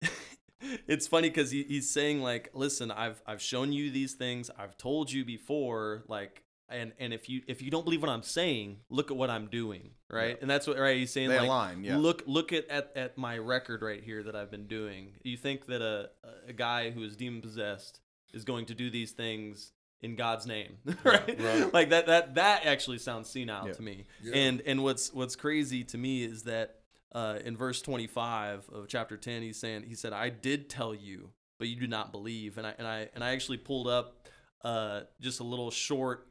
it's 0.88 1.06
funny 1.06 1.28
because 1.28 1.50
he, 1.50 1.62
he's 1.64 1.88
saying 1.90 2.22
like, 2.22 2.50
listen, 2.54 2.90
I've 2.90 3.22
I've 3.26 3.42
shown 3.42 3.72
you 3.72 3.90
these 3.90 4.14
things. 4.14 4.50
I've 4.58 4.76
told 4.78 5.12
you 5.12 5.24
before, 5.24 6.04
like. 6.08 6.42
And, 6.68 6.94
and 6.98 7.14
if 7.14 7.28
you 7.28 7.42
if 7.46 7.62
you 7.62 7.70
don't 7.70 7.84
believe 7.84 8.02
what 8.02 8.10
I'm 8.10 8.24
saying, 8.24 8.78
look 8.90 9.12
at 9.12 9.16
what 9.16 9.30
I'm 9.30 9.46
doing, 9.46 9.90
right? 10.10 10.30
Yeah. 10.30 10.36
And 10.40 10.50
that's 10.50 10.66
what 10.66 10.76
right 10.76 10.96
he's 10.96 11.12
saying. 11.12 11.28
They 11.28 11.36
like, 11.38 11.46
align, 11.46 11.84
yeah. 11.84 11.96
Look 11.96 12.24
look 12.26 12.52
at, 12.52 12.68
at 12.68 12.90
at 12.96 13.16
my 13.16 13.38
record 13.38 13.82
right 13.82 14.02
here 14.02 14.24
that 14.24 14.34
I've 14.34 14.50
been 14.50 14.66
doing. 14.66 15.12
You 15.22 15.36
think 15.36 15.66
that 15.66 15.80
a 15.80 16.10
a 16.48 16.52
guy 16.52 16.90
who 16.90 17.04
is 17.04 17.14
demon 17.14 17.40
possessed 17.40 18.00
is 18.34 18.42
going 18.42 18.66
to 18.66 18.74
do 18.74 18.90
these 18.90 19.12
things 19.12 19.70
in 20.02 20.16
God's 20.16 20.44
name, 20.44 20.78
right? 21.04 21.40
right. 21.40 21.72
Like 21.72 21.90
that 21.90 22.06
that 22.08 22.34
that 22.34 22.66
actually 22.66 22.98
sounds 22.98 23.30
senile 23.30 23.68
Yeah. 23.68 23.72
to 23.72 23.82
me. 23.82 24.06
Yeah. 24.20 24.34
And 24.34 24.60
and 24.66 24.82
what's 24.82 25.14
what's 25.14 25.36
crazy 25.36 25.84
to 25.84 25.96
me 25.98 26.24
is 26.24 26.42
that 26.42 26.75
uh, 27.12 27.38
in 27.44 27.56
verse 27.56 27.80
25 27.82 28.68
of 28.72 28.88
chapter 28.88 29.16
10 29.16 29.42
he's 29.42 29.58
saying 29.58 29.84
he 29.86 29.94
said 29.94 30.12
I 30.12 30.28
did 30.28 30.68
tell 30.68 30.94
you 30.94 31.30
but 31.58 31.68
you 31.68 31.76
do 31.76 31.86
not 31.86 32.12
believe 32.12 32.58
and 32.58 32.66
I 32.66 32.74
and 32.78 32.86
I 32.86 33.08
and 33.14 33.22
I 33.22 33.30
actually 33.30 33.58
pulled 33.58 33.88
up 33.88 34.26
uh, 34.64 35.02
just 35.20 35.40
a 35.40 35.44
little 35.44 35.70
short 35.70 36.26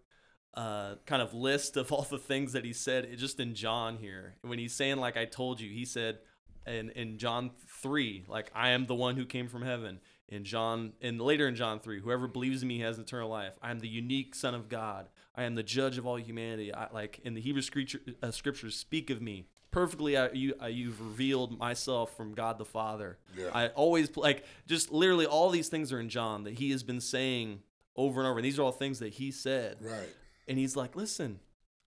uh, 0.55 0.95
kind 1.05 1.21
of 1.21 1.33
list 1.33 1.77
of 1.77 1.91
all 1.91 2.03
the 2.03 2.17
things 2.17 2.53
that 2.53 2.65
he 2.65 2.73
said 2.73 3.07
just 3.17 3.39
in 3.39 3.55
John 3.55 3.97
here. 3.97 4.35
When 4.41 4.59
he's 4.59 4.73
saying 4.73 4.97
like 4.97 5.17
I 5.17 5.25
told 5.25 5.59
you, 5.59 5.69
he 5.69 5.85
said 5.85 6.19
in 6.65 6.89
in 6.91 7.17
John 7.17 7.51
3 7.81 8.25
like 8.27 8.51
I 8.55 8.69
am 8.69 8.85
the 8.85 8.95
one 8.95 9.15
who 9.15 9.25
came 9.25 9.47
from 9.47 9.61
heaven. 9.61 9.99
In 10.27 10.43
John 10.43 10.93
and 11.01 11.21
later 11.21 11.47
in 11.47 11.55
John 11.55 11.79
3, 11.79 12.01
whoever 12.01 12.27
believes 12.27 12.63
in 12.63 12.67
me 12.67 12.79
has 12.79 12.97
eternal 12.97 13.29
life. 13.29 13.53
I 13.61 13.69
am 13.69 13.79
the 13.79 13.87
unique 13.87 14.33
son 14.33 14.55
of 14.55 14.69
God. 14.69 15.07
I 15.35 15.43
am 15.43 15.53
the 15.53 15.63
judge 15.63 15.97
of 15.97 16.07
all 16.07 16.17
humanity. 16.17 16.73
I, 16.73 16.87
like 16.91 17.19
in 17.23 17.35
the 17.35 17.41
Hebrew 17.41 17.61
scripture, 17.61 17.99
uh, 18.23 18.31
scriptures 18.31 18.75
speak 18.75 19.09
of 19.09 19.21
me. 19.21 19.47
Perfectly 19.75 20.15
I, 20.17 20.31
you 20.31 20.53
I, 20.59 20.69
you've 20.69 21.01
revealed 21.01 21.59
myself 21.59 22.15
from 22.15 22.33
God 22.33 22.57
the 22.57 22.63
Father. 22.65 23.17
Yeah. 23.37 23.49
I 23.53 23.67
always 23.67 24.15
like 24.15 24.45
just 24.67 24.89
literally 24.89 25.25
all 25.25 25.49
these 25.49 25.67
things 25.67 25.91
are 25.91 25.99
in 25.99 26.07
John 26.07 26.45
that 26.45 26.53
he 26.53 26.71
has 26.71 26.81
been 26.81 27.01
saying 27.01 27.59
over 27.97 28.21
and 28.21 28.27
over. 28.29 28.39
And 28.39 28.45
these 28.45 28.57
are 28.57 28.61
all 28.63 28.71
things 28.71 28.99
that 28.99 29.13
he 29.13 29.31
said. 29.31 29.75
Right. 29.81 30.07
And 30.47 30.57
he's 30.57 30.77
like, 30.77 30.95
"Listen, 30.95 31.41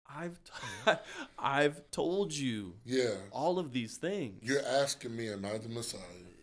I've 0.07 0.39
I've 1.39 1.91
told 1.91 2.35
you 2.35 2.75
Yeah. 2.85 3.15
all 3.31 3.59
of 3.59 3.73
these 3.73 3.97
things. 3.97 4.41
You're 4.43 4.67
asking 4.67 5.17
me, 5.17 5.31
am 5.33 5.47
I 5.47 5.57
the 5.57 5.71
Messiah? 5.71 6.01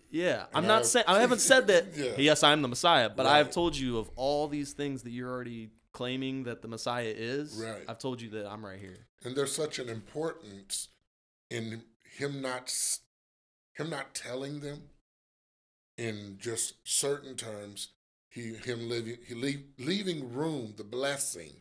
yeah, 0.10 0.46
I'm 0.52 0.60
And 0.64 0.68
not 0.68 0.88
saying 0.88 1.06
I 1.08 1.20
haven't 1.22 1.42
said 1.42 1.68
that. 1.68 1.86
Yeah. 1.96 2.14
Yes, 2.18 2.42
I'm 2.42 2.64
the 2.64 2.68
Messiah, 2.70 3.10
but 3.10 3.28
I've 3.28 3.52
told 3.52 3.78
you 3.78 4.00
of 4.00 4.10
all 4.16 4.48
these 4.48 4.74
things 4.74 5.04
that 5.04 5.12
you're 5.12 5.30
already 5.30 5.70
claiming 5.92 6.44
that 6.46 6.64
the 6.64 6.68
Messiah 6.68 7.14
is. 7.16 7.62
Right. 7.64 7.84
I've 7.88 8.00
told 8.00 8.20
you 8.20 8.30
that 8.32 8.48
I'm 8.50 8.66
right 8.66 8.80
here. 8.80 9.06
And 9.24 9.36
there's 9.36 9.54
such 9.56 9.78
an 9.80 9.90
importance 9.90 10.90
in 11.56 11.84
him 12.18 12.42
not 12.42 12.74
him 13.74 13.90
not 13.90 14.14
telling 14.14 14.60
them 14.60 14.90
in 15.98 16.38
just 16.40 16.76
certain 16.84 17.36
terms. 17.36 17.90
He 18.30 18.54
him 18.56 18.90
living 18.90 19.18
he 19.26 19.34
leave, 19.34 19.64
leaving 19.78 20.34
room 20.34 20.74
the 20.78 20.84
blessing. 20.84 21.54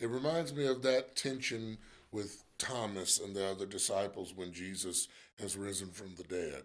It 0.00 0.08
reminds 0.08 0.52
me 0.54 0.66
of 0.66 0.82
that 0.82 1.14
tension 1.16 1.78
with 2.10 2.44
Thomas 2.58 3.20
and 3.20 3.36
the 3.36 3.46
other 3.46 3.66
disciples 3.66 4.34
when 4.34 4.52
Jesus 4.52 5.08
has 5.38 5.56
risen 5.56 5.90
from 5.90 6.14
the 6.16 6.24
dead. 6.24 6.64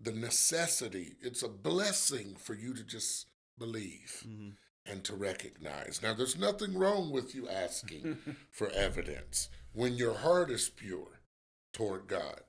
The 0.00 0.12
necessity, 0.12 1.16
it's 1.20 1.42
a 1.42 1.48
blessing 1.48 2.36
for 2.36 2.54
you 2.54 2.72
to 2.74 2.82
just 2.82 3.26
believe 3.58 4.24
Mhm. 4.26 4.56
and 4.86 5.04
to 5.04 5.14
recognize. 5.14 6.00
Now, 6.02 6.14
there's 6.14 6.36
nothing 6.36 6.74
wrong 6.74 7.10
with 7.10 7.34
you 7.34 7.48
asking 7.48 8.04
for 8.50 8.70
evidence 8.70 9.50
when 9.72 9.94
your 9.96 10.14
heart 10.14 10.50
is 10.50 10.70
pure 10.70 11.19
toward 11.72 12.06
God. 12.08 12.40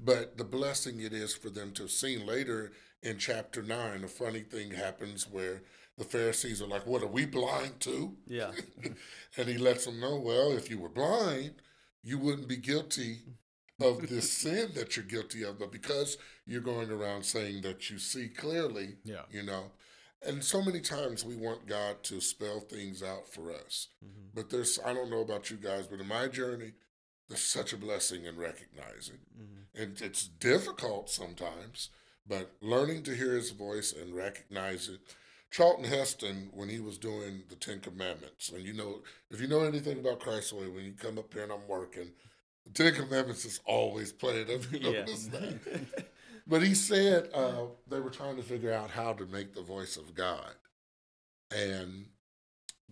But 0.00 0.36
the 0.36 0.44
blessing 0.44 1.00
it 1.00 1.12
is 1.12 1.34
for 1.34 1.50
them 1.50 1.72
to 1.72 1.82
have 1.82 1.90
seen 1.90 2.26
later 2.26 2.72
in 3.02 3.18
chapter 3.18 3.62
9, 3.62 4.04
a 4.04 4.08
funny 4.08 4.40
thing 4.40 4.72
happens 4.72 5.28
where 5.30 5.62
the 5.98 6.04
Pharisees 6.04 6.60
are 6.62 6.66
like, 6.66 6.86
What 6.86 7.02
are 7.02 7.06
we 7.08 7.26
blind 7.26 7.80
to? 7.80 8.16
Yeah. 8.26 8.52
and 9.36 9.48
he 9.48 9.58
lets 9.58 9.84
them 9.84 10.00
know, 10.00 10.18
Well, 10.18 10.52
if 10.52 10.70
you 10.70 10.78
were 10.78 10.88
blind, 10.88 11.54
you 12.02 12.18
wouldn't 12.18 12.48
be 12.48 12.56
guilty 12.56 13.18
of 13.80 14.08
this 14.08 14.30
sin 14.42 14.70
that 14.74 14.96
you're 14.96 15.04
guilty 15.04 15.44
of. 15.44 15.58
But 15.58 15.70
because 15.72 16.18
you're 16.46 16.60
going 16.60 16.90
around 16.90 17.24
saying 17.24 17.62
that 17.62 17.90
you 17.90 17.98
see 17.98 18.28
clearly, 18.28 18.96
Yeah. 19.04 19.22
you 19.30 19.42
know, 19.42 19.70
and 20.24 20.42
so 20.42 20.62
many 20.62 20.80
times 20.80 21.24
we 21.24 21.34
want 21.36 21.66
God 21.66 22.02
to 22.04 22.20
spell 22.20 22.60
things 22.60 23.02
out 23.02 23.28
for 23.28 23.52
us. 23.52 23.88
Mhm. 24.04 24.30
But 24.34 24.50
there's, 24.50 24.78
I 24.84 24.94
don't 24.94 25.10
know 25.10 25.20
about 25.20 25.50
you 25.50 25.56
guys, 25.56 25.86
but 25.86 26.00
in 26.00 26.06
my 26.08 26.28
journey, 26.28 26.72
there's 27.28 27.42
such 27.42 27.72
a 27.72 27.76
blessing 27.76 28.24
in 28.24 28.36
recognizing. 28.36 29.18
Mhm. 29.38 29.66
And 29.74 30.00
it's 30.02 30.26
difficult 30.26 31.08
sometimes, 31.10 31.90
but 32.26 32.56
learning 32.60 33.02
to 33.04 33.14
hear 33.14 33.34
his 33.34 33.50
voice 33.50 33.92
and 33.92 34.14
recognize 34.14 34.88
it. 34.88 35.00
Charlton 35.50 35.84
Heston, 35.84 36.50
when 36.54 36.68
he 36.70 36.80
was 36.80 36.96
doing 36.98 37.44
the 37.48 37.56
Ten 37.56 37.80
Commandments, 37.80 38.48
and 38.48 38.64
you 38.64 38.72
know, 38.72 39.02
if 39.30 39.40
you 39.40 39.46
know 39.46 39.64
anything 39.64 39.98
about 39.98 40.20
Christway, 40.20 40.72
when 40.74 40.84
you 40.84 40.92
come 40.94 41.18
up 41.18 41.32
here 41.32 41.42
and 41.42 41.52
I'm 41.52 41.68
working, 41.68 42.12
the 42.64 42.70
Ten 42.70 42.94
Commandments 42.94 43.44
is 43.44 43.60
always 43.66 44.12
played. 44.12 44.48
You 44.48 44.60
Yeah. 44.92 45.04
that? 45.04 46.06
But 46.46 46.62
he 46.64 46.74
said 46.74 47.30
uh, 47.32 47.66
they 47.86 48.00
were 48.00 48.10
trying 48.10 48.34
to 48.36 48.42
figure 48.42 48.72
out 48.72 48.90
how 48.90 49.12
to 49.12 49.26
make 49.26 49.54
the 49.54 49.62
voice 49.62 49.96
of 49.96 50.12
God. 50.14 50.54
And 51.50 52.06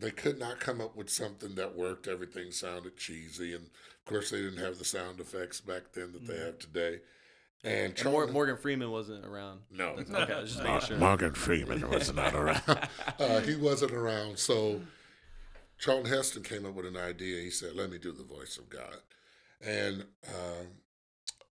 they 0.00 0.10
could 0.10 0.38
not 0.38 0.60
come 0.60 0.80
up 0.80 0.96
with 0.96 1.10
something 1.10 1.54
that 1.56 1.76
worked. 1.76 2.08
Everything 2.08 2.50
sounded 2.52 2.96
cheesy. 2.96 3.54
And 3.54 3.64
of 3.66 4.04
course, 4.06 4.30
they 4.30 4.38
didn't 4.40 4.58
have 4.64 4.78
the 4.78 4.84
sound 4.84 5.20
effects 5.20 5.60
back 5.60 5.92
then 5.92 6.12
that 6.12 6.26
they 6.26 6.34
Mhm. 6.34 6.46
have 6.46 6.58
today. 6.58 7.00
And 7.62 7.74
And 7.98 8.04
Mor- 8.04 8.12
Charlton, 8.14 8.32
Morgan 8.32 8.56
Freeman 8.56 8.90
wasn't 8.90 9.24
around. 9.26 9.60
no, 9.70 9.88
Okay, 9.90 10.04
just 10.04 10.56
Mar- 10.62 10.74
making 10.74 10.88
sure. 10.88 10.96
Morgan 10.98 11.34
Freeman 11.34 11.88
was 11.90 12.12
not 12.12 12.34
around. 12.34 12.62
uh, 13.18 13.40
he 13.40 13.54
wasn't 13.56 13.92
around. 13.92 14.38
So 14.38 14.82
Charlton 15.78 16.10
Heston 16.10 16.42
came 16.42 16.64
up 16.64 16.74
with 16.74 16.86
an 16.86 16.96
idea. 16.96 17.40
He 17.42 17.50
said, 17.50 17.74
"Let 17.74 17.90
me 17.90 17.98
do 17.98 18.12
the 18.12 18.24
voice 18.24 18.56
of 18.56 18.68
God," 18.70 19.02
and 19.60 20.06
um, 20.28 20.66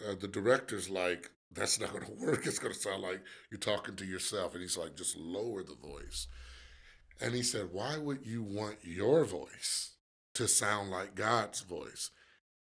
uh, 0.06 0.14
the 0.14 0.28
director's 0.28 0.88
like, 0.88 1.30
"That's 1.52 1.78
not 1.78 1.92
going 1.92 2.04
to 2.06 2.12
work. 2.12 2.46
It's 2.46 2.58
going 2.58 2.72
to 2.72 2.78
sound 2.80 3.02
like 3.02 3.22
you're 3.50 3.60
talking 3.60 3.96
to 3.96 4.04
yourself." 4.06 4.54
And 4.54 4.62
he's 4.62 4.76
like, 4.78 4.94
"Just 4.96 5.16
lower 5.16 5.62
the 5.62 5.74
voice." 5.74 6.26
And 7.20 7.34
he 7.34 7.42
said, 7.42 7.72
"Why 7.72 7.98
would 7.98 8.26
you 8.26 8.42
want 8.42 8.78
your 8.84 9.24
voice 9.24 9.92
to 10.34 10.48
sound 10.48 10.90
like 10.90 11.14
God's 11.14 11.60
voice?" 11.60 12.10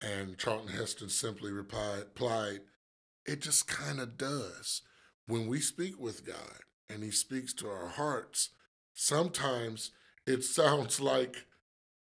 And 0.01 0.37
Charlton 0.39 0.77
Heston 0.77 1.09
simply 1.09 1.53
replied, 1.53 2.61
"It 3.25 3.41
just 3.41 3.67
kind 3.67 4.01
of 4.01 4.17
does." 4.17 4.83
when 5.27 5.47
we 5.47 5.61
speak 5.61 5.99
with 6.01 6.27
God 6.27 6.59
and 6.91 7.03
He 7.05 7.13
speaks 7.13 7.55
to 7.55 7.69
our 7.71 7.89
hearts, 7.89 8.51
sometimes 8.93 9.93
it 10.27 10.43
sounds 10.59 11.01
like 11.01 11.47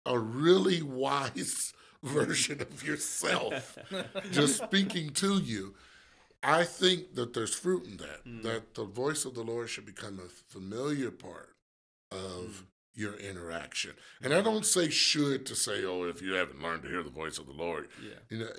a 0.04 0.18
really 0.18 0.82
wise 0.82 1.72
version 2.02 2.60
of 2.60 2.86
yourself 2.86 3.78
just 4.30 4.62
speaking 4.62 5.10
to 5.10 5.38
you. 5.38 5.74
I 6.42 6.64
think 6.64 7.14
that 7.14 7.32
there's 7.32 7.54
fruit 7.54 7.86
in 7.86 7.96
that, 7.96 8.24
Mm. 8.24 8.42
that 8.42 8.74
the 8.74 8.84
voice 8.84 9.24
of 9.24 9.34
the 9.34 9.42
Lord 9.42 9.70
should 9.70 9.86
become 9.86 10.20
a 10.20 10.28
familiar 10.28 11.10
part 11.10 11.55
of 12.10 12.62
Mm. 12.62 12.66
your 12.94 13.14
interaction. 13.16 13.94
And 14.22 14.32
I 14.32 14.40
don't 14.40 14.64
say 14.64 14.88
should 14.90 15.44
to 15.46 15.54
say, 15.56 15.84
oh, 15.84 16.04
if 16.04 16.22
you 16.22 16.32
haven't 16.34 16.62
learned 16.62 16.82
to 16.84 16.88
hear 16.88 17.02
the 17.02 17.10
voice 17.10 17.38
of 17.38 17.46
the 17.46 17.52
Lord, 17.52 17.88
Yeah. 18.02 18.18
you 18.30 18.38
know 18.38 18.52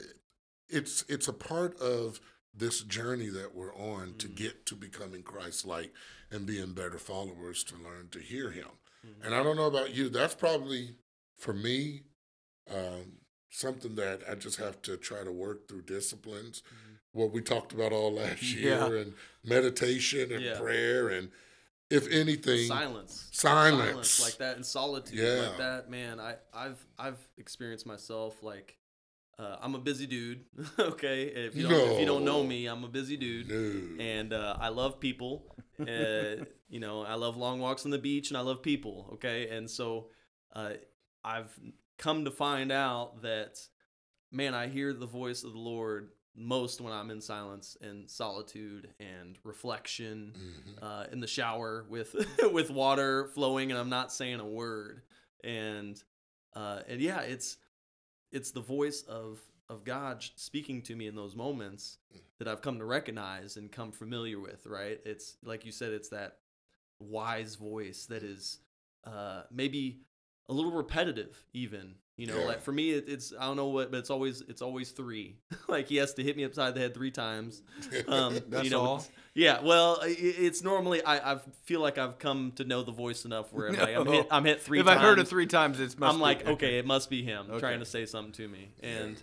it's 0.70 1.04
it's 1.08 1.28
a 1.28 1.34
part 1.34 1.78
of 1.80 2.20
this 2.54 2.82
journey 2.82 3.30
that 3.30 3.56
we're 3.56 3.74
on 3.76 4.18
to 4.18 4.28
Mhm. 4.28 4.36
get 4.36 4.66
to 4.66 4.76
becoming 4.76 5.24
christ-like 5.24 5.94
and 6.30 6.46
being 6.46 6.74
better 6.74 6.98
followers 7.00 7.64
to 7.64 7.76
learn 7.78 8.10
to 8.10 8.20
hear 8.20 8.52
him 8.52 8.72
Mhm. 9.06 9.24
and 9.26 9.34
i 9.36 9.42
don't 9.44 9.56
know 9.56 9.68
about 9.68 9.94
you 9.94 10.10
that's 10.10 10.36
probably 10.36 10.98
for 11.38 11.54
me 11.54 12.04
um, 12.70 13.20
something 13.50 13.96
that 13.96 14.28
i 14.30 14.36
just 14.36 14.58
have 14.58 14.82
to 14.82 14.98
try 14.98 15.24
to 15.24 15.32
work 15.32 15.68
through 15.70 15.84
disciplines 15.84 16.62
Mhm. 16.64 16.98
what 17.12 17.32
we 17.32 17.42
talked 17.42 17.72
about 17.72 17.94
all 17.94 18.12
last 18.14 18.42
year 18.54 18.72
Yeah. 18.78 18.92
and 18.92 19.16
meditation 19.44 20.32
and 20.34 20.44
Yeah. 20.44 20.60
prayer 20.60 21.08
and 21.08 21.32
if 21.90 22.08
anything 22.12 22.68
silence. 22.68 23.30
silence, 23.32 24.22
like 24.22 24.38
that 24.40 24.56
and 24.58 24.66
solitude 24.66 25.20
Yeah. 25.20 25.48
like 25.48 25.58
that 25.58 25.90
man 25.90 26.20
i 26.20 26.36
i've 26.54 26.86
i've 27.00 27.20
experienced 27.38 27.86
myself 27.86 28.44
like 28.44 28.78
uh, 29.40 29.58
i'm 29.62 29.76
a 29.76 29.80
busy 29.80 30.06
dude 30.08 30.46
okay? 30.80 31.24
If 31.24 31.56
you 31.56 31.68
don't 31.68 31.92
if 31.94 32.00
you 32.00 32.06
don't 32.06 32.26
know 32.26 32.44
me 32.44 32.66
i'm 32.68 32.84
a 32.84 32.88
busy 32.90 33.16
dude 33.18 33.50
No. 33.50 34.04
and 34.04 34.34
uh, 34.34 34.58
i 34.60 34.70
love 34.70 35.00
people 35.00 35.56
uh, 35.80 36.44
you 36.70 36.80
know 36.80 37.04
i 37.04 37.14
love 37.14 37.38
long 37.38 37.60
walks 37.60 37.86
on 37.86 37.92
the 37.92 38.00
beach 38.00 38.30
and 38.30 38.38
i 38.38 38.42
love 38.42 38.62
people 38.62 39.10
okay? 39.14 39.48
And 39.50 39.70
so 39.70 40.08
uh, 40.54 40.72
i've 41.24 41.52
come 41.98 42.26
to 42.26 42.32
find 42.32 42.72
out 42.72 43.22
that 43.22 43.60
man 44.32 44.54
i 44.54 44.68
hear 44.68 44.92
the 44.94 45.06
voice 45.08 45.44
of 45.44 45.54
the 45.54 45.60
lord 45.60 46.10
most 46.40 46.80
when 46.82 46.94
i'm 46.94 47.10
in 47.10 47.20
silence 47.20 47.76
and 47.82 48.08
solitude 48.10 48.88
and 49.00 49.40
reflection 49.44 50.34
Mhm. 50.38 50.84
uh, 50.84 51.06
in 51.12 51.20
the 51.20 51.28
shower 51.28 51.86
with 51.90 52.16
with 52.54 52.70
water 52.70 53.28
flowing 53.30 53.72
and 53.72 53.80
I'm 53.80 53.90
not 53.90 54.12
saying 54.14 54.40
a 54.40 54.46
word. 54.46 55.02
And 55.44 56.02
uh, 56.56 56.82
and 56.88 57.02
yeah 57.02 57.22
it's 57.22 57.58
it's 58.32 58.52
the 58.52 58.62
voice 58.62 59.02
of 59.04 59.40
of 59.70 59.84
God 59.84 60.24
speaking 60.36 60.82
to 60.84 60.96
me 60.96 61.08
in 61.08 61.16
those 61.16 61.36
moments 61.36 61.98
that 62.40 62.48
I've 62.48 62.62
come 62.62 62.78
to 62.80 62.86
recognize 62.86 63.58
and 63.58 63.72
come 63.72 63.92
familiar 63.92 64.40
with 64.40 64.66
right? 64.66 65.00
It's 65.06 65.38
like 65.44 65.66
you 65.66 65.72
said 65.72 65.92
it's 65.92 66.10
that 66.10 66.38
wise 67.00 67.56
voice 67.56 68.06
that 68.08 68.24
is 68.24 68.60
uh, 69.06 69.44
maybe 69.52 70.02
a 70.50 70.54
little 70.54 70.72
repetitive 70.72 71.44
even 71.54 71.96
you 72.18 72.28
know 72.28 72.40
Yeah. 72.40 72.46
like 72.46 72.62
for 72.62 72.72
me 72.72 72.92
it, 72.92 73.06
it's 73.08 73.32
I 73.40 73.46
don't 73.46 73.56
know 73.56 73.68
what 73.68 73.92
but 73.92 73.98
it's 73.98 74.10
always 74.10 74.42
it's 74.42 74.62
always 74.62 74.90
three 74.92 75.38
like 75.70 75.88
he 75.88 75.96
has 75.98 76.14
to 76.16 76.24
hit 76.24 76.36
me 76.36 76.44
upside 76.44 76.74
the 76.76 76.82
head 76.82 76.94
three 76.94 77.12
times 77.12 77.62
um, 78.08 78.40
That's 78.50 78.64
you 78.66 78.70
know, 78.72 78.82
all? 78.82 79.06
Yeah, 79.36 79.62
well, 79.62 80.00
i- 80.02 80.08
i- 80.08 80.16
it's 80.18 80.64
normally 80.64 81.04
I, 81.04 81.34
I 81.34 81.40
feel 81.66 81.80
like 81.80 82.00
I've 82.00 82.18
come 82.18 82.54
to 82.56 82.64
know 82.64 82.82
the 82.82 82.92
voice 82.92 83.24
enough 83.24 83.54
where 83.54 83.68
I'm, 83.68 83.76
like, 83.76 83.96
I'm 83.96 84.08
hit 84.08 84.28
I'm 84.32 84.46
hit 84.46 84.62
three 84.64 84.80
if 84.80 84.86
times. 84.88 84.98
I 85.00 85.02
heard 85.04 85.20
it 85.20 85.28
three 85.28 85.46
times, 85.46 85.80
it's 85.80 85.96
must 85.98 86.12
I'm 86.12 86.18
be- 86.20 86.24
like, 86.24 86.48
okay, 86.48 86.80
it 86.80 86.88
must 86.88 87.10
be 87.12 87.22
him 87.24 87.46
Okay. 87.50 87.60
trying 87.60 87.80
to 87.80 87.86
say 87.86 88.06
something 88.08 88.34
to 88.34 88.48
me, 88.48 88.72
and 88.82 89.16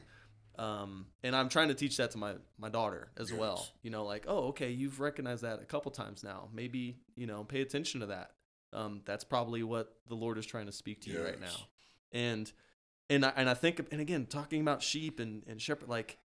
um, 0.56 1.06
and 1.24 1.34
I'm 1.34 1.48
trying 1.48 1.66
to 1.68 1.74
teach 1.74 1.96
that 1.96 2.12
to 2.12 2.18
my 2.18 2.34
my 2.58 2.68
daughter 2.68 3.08
as 3.16 3.32
well. 3.32 3.66
You 3.82 3.90
know, 3.90 4.04
like, 4.04 4.26
oh, 4.28 4.48
okay, 4.50 4.70
you've 4.70 5.00
recognized 5.00 5.42
that 5.42 5.60
a 5.60 5.64
couple 5.64 5.90
times 5.90 6.22
now. 6.22 6.48
Maybe 6.52 6.98
you 7.16 7.26
know, 7.26 7.42
pay 7.42 7.60
attention 7.60 8.00
to 8.00 8.06
that. 8.06 8.30
Um, 8.72 9.02
that's 9.04 9.24
probably 9.24 9.62
what 9.64 9.92
the 10.08 10.14
Lord 10.14 10.38
is 10.38 10.46
trying 10.46 10.66
to 10.66 10.72
speak 10.72 11.00
to 11.02 11.10
you 11.10 11.24
right 11.24 11.40
now, 11.40 11.56
and 12.12 12.50
and 13.10 13.24
I, 13.24 13.32
and 13.36 13.48
I 13.48 13.54
think 13.54 13.80
and 13.90 14.00
again 14.00 14.26
talking 14.26 14.60
about 14.60 14.82
sheep 14.82 15.20
and 15.20 15.42
and 15.46 15.60
shepherd 15.60 15.88
like 15.88 16.18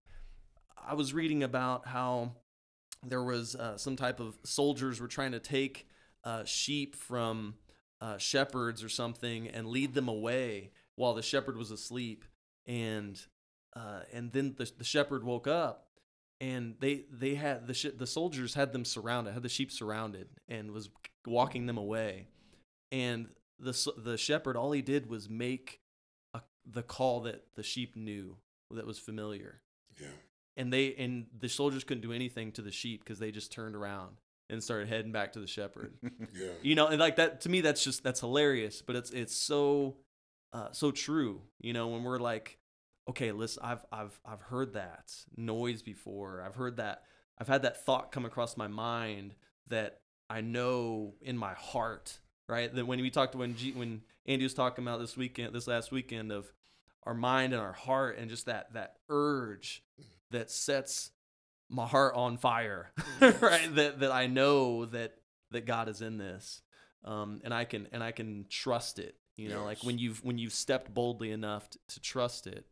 I 0.76 0.94
was 0.94 1.12
reading 1.12 1.42
about 1.42 1.86
how 1.86 2.32
there 3.02 3.22
was 3.22 3.54
uh, 3.54 3.76
some 3.76 3.96
type 3.96 4.20
of 4.20 4.38
soldiers 4.44 5.00
were 5.00 5.08
trying 5.08 5.32
to 5.32 5.40
take 5.40 5.86
uh, 6.24 6.44
sheep 6.44 6.96
from 6.96 7.54
uh, 8.00 8.18
shepherds 8.18 8.82
or 8.82 8.88
something 8.88 9.48
and 9.48 9.66
lead 9.66 9.94
them 9.94 10.08
away 10.08 10.70
while 10.96 11.14
the 11.14 11.22
shepherd 11.22 11.56
was 11.56 11.70
asleep. 11.70 12.24
And 12.66 13.20
uh, 13.74 14.00
and 14.12 14.32
then 14.32 14.54
the, 14.56 14.70
the 14.78 14.84
shepherd 14.84 15.24
woke 15.24 15.46
up 15.46 15.88
and 16.40 16.74
they 16.80 17.04
they 17.10 17.34
had 17.34 17.66
the 17.66 17.74
sh- 17.74 17.96
the 17.96 18.06
soldiers 18.06 18.54
had 18.54 18.72
them 18.72 18.84
surrounded 18.84 19.34
had 19.34 19.42
the 19.42 19.48
sheep 19.48 19.70
surrounded 19.70 20.28
and 20.48 20.70
was 20.70 20.90
walking 21.26 21.66
them 21.66 21.78
away. 21.78 22.28
And 22.92 23.28
the 23.58 23.92
the 23.96 24.16
shepherd 24.16 24.56
all 24.56 24.72
he 24.72 24.82
did 24.82 25.08
was 25.08 25.28
make 25.28 25.79
the 26.68 26.82
call 26.82 27.20
that 27.22 27.44
the 27.54 27.62
sheep 27.62 27.96
knew 27.96 28.36
that 28.70 28.86
was 28.86 28.98
familiar. 28.98 29.60
Yeah. 30.00 30.08
And 30.56 30.72
they 30.72 30.94
and 30.94 31.26
the 31.38 31.48
soldiers 31.48 31.84
couldn't 31.84 32.02
do 32.02 32.12
anything 32.12 32.52
to 32.52 32.62
the 32.62 32.72
sheep 32.72 33.04
because 33.04 33.18
they 33.18 33.30
just 33.30 33.52
turned 33.52 33.74
around 33.74 34.16
and 34.48 34.62
started 34.62 34.88
heading 34.88 35.12
back 35.12 35.32
to 35.34 35.40
the 35.40 35.46
shepherd. 35.46 35.94
Yeah. 36.34 36.50
You 36.62 36.74
know 36.74 36.86
and 36.86 36.98
like 37.00 37.16
that 37.16 37.40
to 37.42 37.48
me 37.48 37.60
that's 37.60 37.82
just 37.82 38.02
that's 38.02 38.20
hilarious 38.20 38.82
but 38.82 38.94
it's 38.96 39.10
it's 39.10 39.34
so 39.34 39.96
uh 40.52 40.68
so 40.72 40.90
true 40.90 41.42
you 41.60 41.72
know 41.72 41.88
when 41.88 42.04
we're 42.04 42.18
like 42.18 42.58
okay 43.08 43.32
listen 43.32 43.62
i've 43.64 43.84
i've 43.92 44.18
i've 44.24 44.42
heard 44.42 44.74
that 44.74 45.12
noise 45.36 45.82
before. 45.82 46.42
I've 46.46 46.54
heard 46.54 46.76
that 46.76 47.02
i've 47.38 47.48
had 47.48 47.62
that 47.62 47.84
thought 47.84 48.12
come 48.12 48.24
across 48.24 48.56
my 48.56 48.68
mind 48.68 49.34
that 49.68 50.00
i 50.28 50.40
know 50.40 51.14
in 51.20 51.36
my 51.36 51.54
heart 51.54 52.20
right? 52.50 52.74
That 52.74 52.86
when 52.86 53.00
we 53.00 53.10
talked 53.10 53.34
when 53.34 53.56
G, 53.56 53.72
when 53.72 54.02
andy 54.26 54.44
was 54.44 54.54
talking 54.54 54.84
about 54.84 55.00
this 55.00 55.16
weekend 55.16 55.54
this 55.54 55.66
last 55.66 55.90
weekend 55.90 56.30
of 56.30 56.52
our 57.04 57.14
mind 57.14 57.52
and 57.52 57.62
our 57.62 57.72
heart 57.72 58.18
and 58.18 58.28
just 58.28 58.46
that 58.46 58.72
that 58.74 58.96
urge 59.08 59.82
that 60.30 60.50
sets 60.50 61.10
my 61.68 61.86
heart 61.86 62.14
on 62.14 62.36
fire 62.36 62.92
right? 63.20 63.74
That 63.74 64.00
that 64.00 64.12
i 64.12 64.26
know 64.26 64.84
that 64.86 65.14
that 65.52 65.64
god 65.64 65.88
is 65.88 66.02
in 66.02 66.18
this 66.18 66.60
um 67.04 67.40
and 67.42 67.54
i 67.54 67.64
can 67.64 67.88
and 67.92 68.02
i 68.02 68.12
can 68.12 68.44
trust 68.50 68.98
it 68.98 69.16
you 69.40 69.48
know? 69.48 69.64
Like 69.64 69.82
when 69.82 69.98
you've 69.98 70.22
when 70.22 70.36
you've 70.36 70.52
stepped 70.52 70.92
boldly 70.92 71.30
enough 71.30 71.70
to, 71.70 71.78
to 71.88 72.00
trust 72.00 72.46
it 72.46 72.66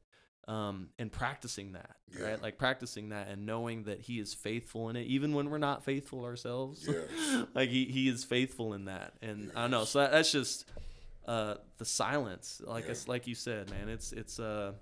um 0.49 0.89
and 0.99 1.13
practicing 1.13 1.73
that 1.73 1.97
Yeah. 2.17 2.25
right 2.27 2.43
like 2.43 2.59
practicing 2.59 3.11
that 3.11 3.29
and 3.29 3.45
knowing 3.47 3.85
that 3.85 4.01
he 4.01 4.19
is 4.19 4.35
faithful 4.35 4.89
in 4.89 4.97
it 4.97 5.07
even 5.07 5.35
when 5.35 5.51
we're 5.51 5.59
not 5.59 5.85
faithful 5.85 6.25
ourselves 6.25 6.89
Yes. 6.89 7.47
like 7.55 7.69
he, 7.69 7.85
he 7.85 8.09
is 8.09 8.25
faithful 8.25 8.73
in 8.75 8.87
that 8.87 9.13
and 9.23 9.53
i 9.55 9.61
don't 9.63 9.71
know 9.71 9.85
so 9.85 10.01
that, 10.01 10.11
that's 10.13 10.33
just 10.33 10.65
uh 11.27 11.57
the 11.77 11.85
silence 11.85 12.61
like 12.67 12.87
Yeah. 12.87 12.93
it's 12.93 13.07
like 13.09 13.27
you 13.27 13.35
said 13.35 13.71
man 13.71 13.89
it's 13.89 14.13
it's 14.13 14.41
uh 14.41 14.73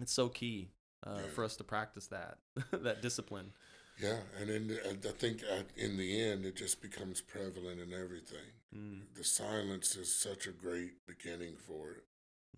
it's 0.00 0.12
so 0.12 0.28
key 0.28 0.70
uh, 1.06 1.16
Yeah. 1.16 1.26
for 1.34 1.42
us 1.44 1.56
to 1.56 1.64
practice 1.64 2.06
that 2.08 2.38
that 2.70 3.02
discipline 3.02 3.52
Yeah, 4.00 4.20
and 4.40 4.48
in 4.50 4.68
the, 4.68 4.76
I 4.88 4.94
think 5.12 5.42
in 5.76 5.96
the 5.96 6.20
end, 6.30 6.46
it 6.46 6.56
just 6.56 6.80
becomes 6.80 7.20
prevalent 7.20 7.78
in 7.80 7.92
everything. 7.92 8.48
mm 8.74 9.02
The 9.14 9.24
silence 9.24 9.96
is 9.96 10.14
such 10.14 10.46
a 10.46 10.52
great 10.52 11.04
beginning 11.06 11.56
for 11.56 11.90
it, 11.98 12.04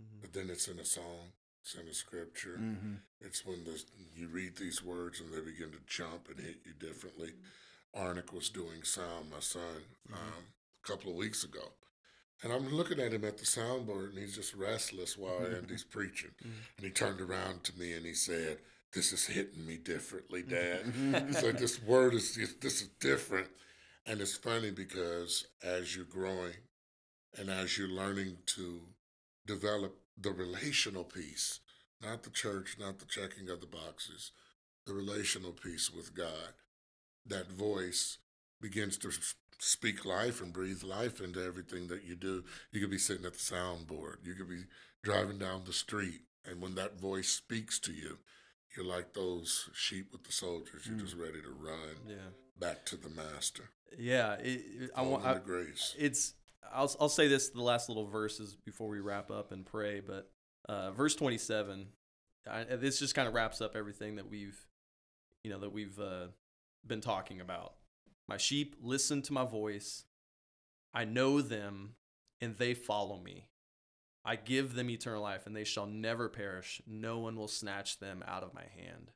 mhm. 0.01 0.21
but 0.21 0.33
then 0.33 0.49
it's 0.51 0.69
in 0.69 0.79
a 0.79 0.85
song, 0.85 1.33
it's 1.65 1.75
in 1.75 1.89
a 1.89 1.95
scripture. 1.95 2.59
Mhm. 2.59 2.99
It's 3.23 3.47
when 3.47 3.65
the, 3.65 3.83
you 4.15 4.29
read 4.29 4.57
these 4.57 4.83
words 4.83 5.21
and 5.21 5.33
they 5.33 5.41
begin 5.41 5.71
to 5.73 5.81
jump 5.87 6.29
and 6.29 6.39
hit 6.39 6.61
you 6.67 6.75
differently. 6.75 7.33
Arnick 7.97 8.35
was 8.35 8.51
doing 8.51 8.83
sound, 8.83 9.31
my 9.31 9.41
son, 9.41 9.83
um, 10.13 10.45
a 10.85 10.87
couple 10.87 11.11
of 11.11 11.17
weeks 11.17 11.43
ago. 11.43 11.73
And 12.43 12.53
I'm 12.53 12.69
looking 12.69 13.01
at 13.01 13.15
him 13.15 13.25
at 13.25 13.39
the 13.39 13.45
soundboard 13.47 14.11
and 14.11 14.19
he's 14.19 14.35
just 14.35 14.53
restless 14.53 15.17
while 15.17 15.47
Andy's 15.47 15.85
preaching. 15.85 16.33
And 16.43 16.85
he 16.85 16.91
turned 16.91 17.23
around 17.23 17.65
to 17.65 17.79
me 17.79 17.95
and 17.95 18.05
he 18.05 18.13
said, 18.13 18.59
This 18.93 19.13
is 19.15 19.25
hitting 19.25 19.65
me 19.67 19.79
differently, 19.79 20.43
Dad. 20.43 20.85
He's 21.29 21.43
like, 21.43 21.57
This 21.59 21.81
word 21.83 22.13
is, 22.13 22.37
this 22.61 22.83
is 22.83 22.89
different. 23.01 23.49
And 24.05 24.21
it's 24.21 24.37
funny 24.37 24.71
because 24.71 25.47
as 25.63 25.97
you're 25.97 26.05
growing 26.05 26.53
and 27.39 27.49
as 27.49 27.79
you're 27.79 27.89
learning 27.89 28.37
to 28.57 28.83
develop 29.47 29.97
the 30.17 30.31
relational 30.33 31.05
piece, 31.05 31.61
not 32.03 32.23
the 32.23 32.31
church, 32.31 32.77
not 32.79 32.99
the 32.99 33.05
checking 33.07 33.49
of 33.49 33.61
the 33.61 33.67
boxes, 33.67 34.31
the 34.87 34.95
relational 34.95 35.53
piece 35.53 35.91
with 35.91 36.15
God, 36.15 36.55
that 37.27 37.51
voice 37.51 38.19
begins 38.61 38.97
to 38.99 39.11
speak 39.59 40.05
life 40.05 40.41
and 40.43 40.53
breathe 40.53 40.83
life 40.83 41.21
into 41.21 41.43
everything 41.43 41.89
that 41.89 42.05
you 42.05 42.15
do. 42.17 42.45
You 42.73 42.81
could 42.81 42.91
be 42.91 42.99
sitting 42.99 43.25
at 43.25 43.33
the 43.33 43.39
soundboard, 43.39 44.17
you 44.25 44.35
could 44.35 44.49
be 44.49 44.65
driving 45.03 45.39
down 45.39 45.63
the 45.65 45.73
street, 45.73 46.21
and 46.45 46.61
when 46.61 46.75
that 46.77 46.99
voice 47.01 47.29
speaks 47.29 47.79
to 47.81 47.93
you, 47.93 48.19
you're 48.77 48.85
like 48.87 49.15
those 49.15 49.69
sheep 49.73 50.09
with 50.13 50.25
the 50.25 50.33
soldiers. 50.33 50.87
You're 50.87 50.97
Mm. 50.97 51.01
just 51.05 51.15
ready 51.17 51.41
to 51.43 51.51
run 51.51 51.97
Yeah. 52.09 52.31
back 52.59 52.85
to 52.87 52.97
the 52.97 53.09
master. 53.09 53.71
Yeah. 53.97 54.35
It, 54.35 54.91
I 54.95 55.03
want. 55.03 55.45
grace. 55.45 55.95
it's 55.97 56.35
I'll 56.73 56.95
I'll 57.01 57.09
say 57.09 57.29
this 57.29 57.51
the 57.51 57.63
last 57.63 57.89
little 57.89 58.07
verses 58.07 58.57
before 58.65 58.89
we 58.89 59.01
wrap 59.01 59.31
up 59.31 59.53
and 59.53 59.65
pray, 59.65 60.01
but 60.01 60.31
uh, 60.69 60.93
verse 60.93 61.15
27 61.15 61.89
I, 62.51 62.65
this 62.65 62.99
just 62.99 63.15
kind 63.15 63.27
of 63.29 63.35
wraps 63.35 63.61
up 63.61 63.75
everything 63.75 64.17
that 64.17 64.29
we've 64.29 64.59
you 65.43 65.51
know 65.51 65.59
that 65.61 65.73
we've 65.73 65.99
uh, 65.99 66.27
been 66.87 67.01
talking 67.01 67.41
about. 67.41 67.75
My 68.29 68.37
sheep 68.37 68.77
listen 68.81 69.23
to 69.23 69.33
my 69.33 69.45
voice. 69.45 70.05
I 70.93 71.05
know 71.05 71.41
them 71.41 71.97
and 72.41 72.57
they 72.57 72.75
follow 72.75 73.19
me. 73.19 73.49
I 74.25 74.37
give 74.37 74.75
them 74.75 74.89
eternal 74.89 75.23
life 75.23 75.47
and 75.47 75.55
they 75.55 75.65
shall 75.65 75.87
never 75.87 76.29
perish. 76.29 76.81
No 76.87 77.19
one 77.19 77.37
will 77.37 77.49
snatch 77.49 77.99
them 77.99 78.25
out 78.27 78.43
of 78.43 78.55
my 78.55 78.65
hand. 78.75 79.11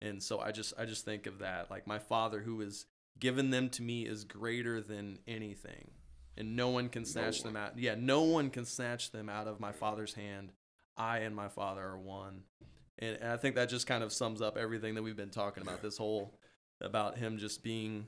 And 0.00 0.22
so 0.22 0.38
I 0.38 0.52
just 0.52 0.74
I 0.78 0.84
just 0.84 1.04
think 1.04 1.26
of 1.26 1.40
that 1.40 1.70
like 1.70 1.86
my 1.86 1.98
father 1.98 2.40
who 2.40 2.60
has 2.60 2.86
given 3.18 3.50
them 3.50 3.68
to 3.70 3.82
me 3.82 4.06
is 4.06 4.24
greater 4.24 4.80
than 4.80 5.18
anything 5.26 5.90
and 6.38 6.56
no 6.56 6.70
one 6.70 6.88
can 6.88 7.04
snatch 7.04 7.42
them 7.42 7.54
one. 7.54 7.62
out. 7.64 7.78
Yeah, 7.78 7.96
no 7.98 8.22
one 8.22 8.48
can 8.48 8.64
snatch 8.64 9.10
them 9.10 9.28
out 9.28 9.48
of 9.48 9.60
my 9.60 9.72
father's 9.72 10.14
hand. 10.14 10.52
I 10.96 11.18
and 11.18 11.34
my 11.34 11.48
father 11.48 11.82
are 11.82 11.98
one. 11.98 12.42
And, 12.98 13.18
and 13.20 13.32
I 13.32 13.36
think 13.36 13.56
that 13.56 13.68
just 13.68 13.86
kind 13.86 14.02
of 14.02 14.12
sums 14.12 14.40
up 14.40 14.56
everything 14.56 14.94
that 14.94 15.02
we've 15.02 15.16
been 15.16 15.30
talking 15.30 15.62
about 15.62 15.82
this 15.82 15.98
whole 15.98 16.38
about 16.80 17.18
him 17.18 17.38
just 17.38 17.62
being 17.62 18.06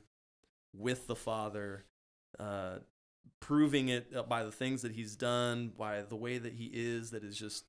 with 0.72 1.08
the 1.08 1.16
father, 1.16 1.84
uh, 2.38 2.76
proving 3.40 3.88
it 3.88 4.28
by 4.28 4.44
the 4.44 4.52
things 4.52 4.82
that 4.82 4.92
he's 4.92 5.16
done, 5.16 5.72
by 5.76 6.02
the 6.02 6.16
way 6.16 6.38
that 6.38 6.52
he 6.52 6.70
is, 6.72 7.10
that 7.10 7.24
is 7.24 7.36
just 7.36 7.64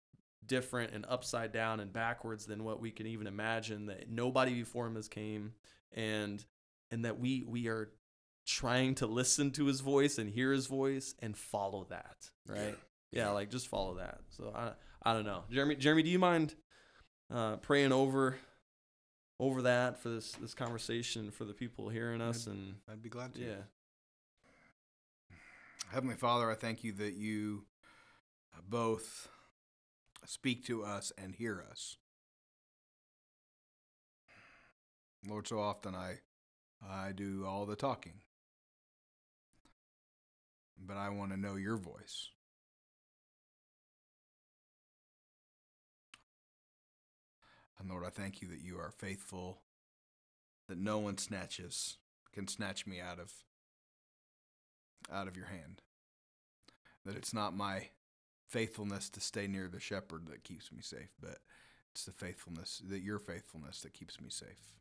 different 0.46 0.94
and 0.94 1.06
upside 1.08 1.52
down 1.52 1.80
and 1.80 1.92
backwards 1.92 2.46
than 2.46 2.64
what 2.64 2.80
we 2.80 2.92
can 2.92 3.08
even 3.08 3.26
imagine. 3.26 3.88
That 3.88 4.12
nobody 4.12 4.54
before 4.54 4.86
him 4.88 4.96
has 4.96 5.08
came, 5.08 5.54
and 5.92 6.44
and 6.92 7.06
that 7.06 7.20
we 7.20 7.44
we 7.48 7.68
are 7.68 7.90
trying 8.46 8.96
to 8.96 9.06
listen 9.08 9.52
to 9.52 9.66
his 9.66 9.82
voice 9.82 10.18
and 10.18 10.30
hear 10.30 10.52
his 10.52 10.68
voice 10.68 11.16
and 11.20 11.38
follow 11.38 11.86
that, 11.90 12.30
right? 12.48 12.78
Yeah, 13.12 13.30
like 13.30 13.50
just 13.50 13.68
follow 13.68 13.96
that. 13.96 14.20
So 14.30 14.52
I 14.56 14.72
I 15.04 15.14
don't 15.14 15.26
know, 15.26 15.44
Jeremy. 15.50 15.76
Jeremy, 15.76 16.04
do 16.04 16.10
you 16.10 16.20
mind 16.20 16.56
uh, 17.34 17.58
praying 17.58 17.92
over 17.92 18.38
over 19.40 19.64
that 19.64 20.00
for 20.00 20.10
this 20.10 20.34
this 20.34 20.54
conversation 20.54 21.32
for 21.32 21.46
the 21.46 21.54
people 21.54 21.90
hearing 21.90 22.22
us 22.22 22.48
and 22.48 22.76
I'd 22.90 23.02
be 23.02 23.10
glad 23.10 23.34
to. 23.36 23.42
yeah. 23.42 23.56
Heavenly 25.92 26.16
Father, 26.16 26.50
I 26.50 26.56
thank 26.56 26.84
you 26.84 26.92
that 26.94 27.16
you 27.16 27.66
uh, 28.56 28.62
both 28.68 29.30
speak 30.26 30.66
to 30.66 30.84
us 30.84 31.12
and 31.18 31.36
hear 31.36 31.66
us. 31.70 31.98
Lord, 35.28 35.48
so 35.48 35.60
often 35.60 35.96
I 35.96 36.20
I 36.88 37.12
do 37.12 37.46
all 37.48 37.66
the 37.66 37.76
talking. 37.76 38.22
But 40.84 40.98
I 40.98 41.10
want 41.10 41.32
to 41.32 41.38
know 41.40 41.56
your 41.56 41.78
voice. 41.78 42.30
And 47.80 47.90
Lord, 47.90 48.04
I 48.06 48.10
thank 48.10 48.42
you 48.42 48.48
that 48.50 48.62
you 48.62 48.78
are 48.78 48.92
faithful, 48.92 49.62
that 50.68 50.78
no 50.78 51.00
one 51.00 51.18
snatches 51.18 51.98
can 52.34 52.48
snatch 52.48 52.86
me 52.86 53.00
out 53.00 53.20
of 53.20 53.32
out 55.12 55.28
of 55.28 55.36
your 55.36 55.48
hand. 55.48 55.82
That 57.06 57.16
it's 57.16 57.34
not 57.34 57.56
my 57.56 57.90
faithfulness 58.48 59.10
to 59.10 59.22
stay 59.22 59.48
near 59.48 59.68
the 59.68 59.80
shepherd 59.80 60.28
that 60.28 60.44
keeps 60.44 60.72
me 60.72 60.82
safe, 60.82 61.10
but 61.20 61.40
it's 61.92 62.06
the 62.06 62.12
faithfulness, 62.12 62.82
that 62.88 63.02
your 63.02 63.20
faithfulness 63.20 63.82
that 63.82 63.94
keeps 63.94 64.22
me 64.22 64.30
safe, 64.30 64.74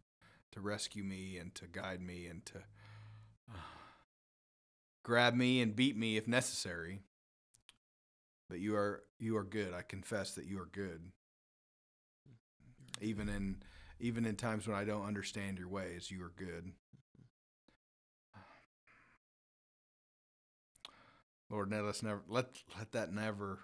to 0.53 0.61
rescue 0.61 1.03
me 1.03 1.39
and 1.39 1.55
to 1.55 1.67
guide 1.67 2.03
me 2.03 2.27
and 2.27 2.45
to 2.47 2.59
uh, 3.51 3.59
grab 5.03 5.35
me 5.35 5.61
and 5.61 5.77
beat 5.77 5.97
me 5.97 6.17
if 6.17 6.27
necessary. 6.29 7.01
But 8.49 8.59
you 8.59 8.75
are 8.77 9.03
you 9.19 9.37
are 9.37 9.45
good. 9.45 9.73
I 9.73 9.83
confess 9.83 10.35
that 10.35 10.47
you 10.47 10.61
are 10.61 10.69
good. 10.73 11.01
Even 13.01 13.29
in 13.29 13.63
even 14.01 14.25
in 14.27 14.37
times 14.37 14.67
when 14.67 14.77
I 14.77 14.85
don't 14.85 15.07
understand 15.07 15.59
your 15.59 15.69
ways, 15.69 16.11
you 16.11 16.23
are 16.25 16.33
good. 16.37 16.73
Lord, 21.51 21.71
let 21.71 21.85
us 21.85 22.03
never 22.03 22.23
let 22.29 22.47
let 22.77 22.93
that 22.93 23.13
never 23.13 23.59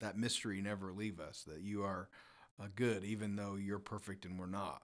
that 0.00 0.18
mystery 0.18 0.60
never 0.60 0.92
leave 0.92 1.20
us. 1.20 1.44
That 1.46 1.60
you 1.60 1.82
are 1.82 2.08
uh, 2.60 2.66
good, 2.74 3.04
even 3.04 3.36
though 3.36 3.56
you're 3.56 3.78
perfect 3.78 4.24
and 4.24 4.38
we're 4.38 4.46
not. 4.46 4.82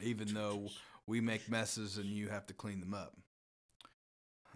Even 0.00 0.32
though 0.32 0.68
we 1.06 1.20
make 1.20 1.50
messes 1.50 1.98
and 1.98 2.06
you 2.06 2.28
have 2.28 2.46
to 2.46 2.54
clean 2.54 2.80
them 2.80 2.94
up. 2.94 3.16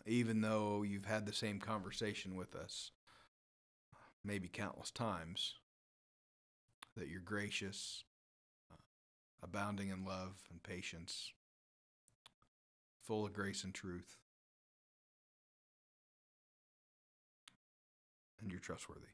Even 0.07 0.41
though 0.41 0.83
you've 0.83 1.05
had 1.05 1.27
the 1.27 1.33
same 1.33 1.59
conversation 1.59 2.35
with 2.35 2.55
us, 2.55 2.91
maybe 4.25 4.49
countless 4.49 4.91
times, 4.91 5.55
that 6.97 7.09
you're 7.09 7.21
gracious, 7.21 8.05
uh, 8.71 8.77
abounding 9.43 9.89
in 9.89 10.05
love 10.05 10.43
and 10.51 10.63
patience, 10.63 11.33
full 13.03 13.25
of 13.25 13.33
grace 13.33 13.65
and 13.65 13.75
truth. 13.75 14.19
and 18.43 18.51
you're 18.51 18.61
trustworthy. 18.61 19.07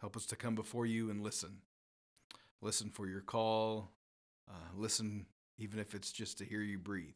Help 0.00 0.16
us 0.16 0.26
to 0.26 0.36
come 0.36 0.54
before 0.54 0.86
you 0.86 1.10
and 1.10 1.22
listen. 1.22 1.58
Listen 2.60 2.90
for 2.90 3.06
your 3.06 3.20
call. 3.20 3.92
Uh, 4.48 4.74
listen, 4.76 5.26
even 5.58 5.78
if 5.78 5.94
it's 5.94 6.10
just 6.10 6.38
to 6.38 6.44
hear 6.44 6.60
you 6.60 6.78
breathe. 6.78 7.14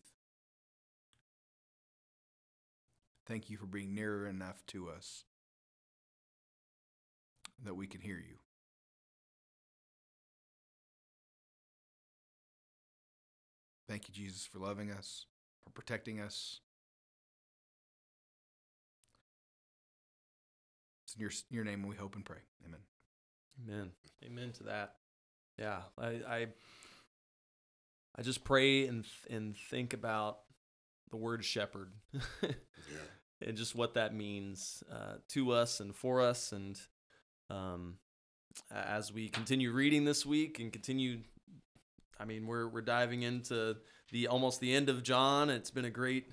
Thank 3.27 3.49
you 3.49 3.57
for 3.57 3.67
being 3.67 3.95
near 3.95 4.27
enough 4.27 4.63
to 4.69 4.91
us 4.91 5.25
that 7.65 7.75
we 7.75 7.87
can 7.87 8.01
hear 8.01 8.19
you. 8.19 8.37
Thank 13.89 14.09
you, 14.09 14.15
Jesus, 14.15 14.47
for 14.47 14.59
loving 14.59 14.91
us, 14.91 15.27
for 15.63 15.71
protecting 15.71 16.21
us, 16.21 16.61
It's 21.05 21.15
in 21.15 21.21
your 21.21 21.31
your 21.51 21.65
name 21.65 21.87
we 21.87 21.97
hope 21.97 22.15
and 22.15 22.25
pray. 22.25 22.39
Amen. 22.67 22.81
Amen. 23.63 23.91
Amen 24.25 24.53
to 24.53 24.65
that. 24.65 24.95
Yeah, 25.59 25.81
I 25.99 26.07
I, 26.07 26.47
I 28.17 28.23
just 28.23 28.45
pray 28.45 28.87
and 28.87 29.05
and 29.31 29.57
think 29.57 29.93
about 29.93 30.39
the 31.11 31.17
word 31.17 31.45
shepherd 31.45 31.93
Yeah. 32.43 32.99
and 33.41 33.57
just 33.57 33.75
what 33.75 33.95
that 33.95 34.15
means 34.15 34.83
uh, 34.93 35.15
to 35.31 35.53
us 35.53 35.81
and 35.81 35.95
for 35.95 36.21
us, 36.21 36.53
and 36.53 36.79
um, 37.51 37.95
as 38.71 39.13
we 39.13 39.29
continue 39.29 39.73
reading 39.73 40.05
this 40.05 40.25
week 40.27 40.59
and 40.61 40.73
continue. 40.73 41.19
I 42.19 42.25
mean, 42.27 42.47
we're 42.47 42.69
we're 42.69 42.81
diving 42.81 43.23
into 43.23 43.77
the 44.13 44.29
almost 44.29 44.61
the 44.61 44.73
end 44.75 44.89
of 44.89 45.03
John. 45.03 45.51
It's 45.51 45.71
been 45.71 45.85
a 45.85 45.91
great 45.91 46.27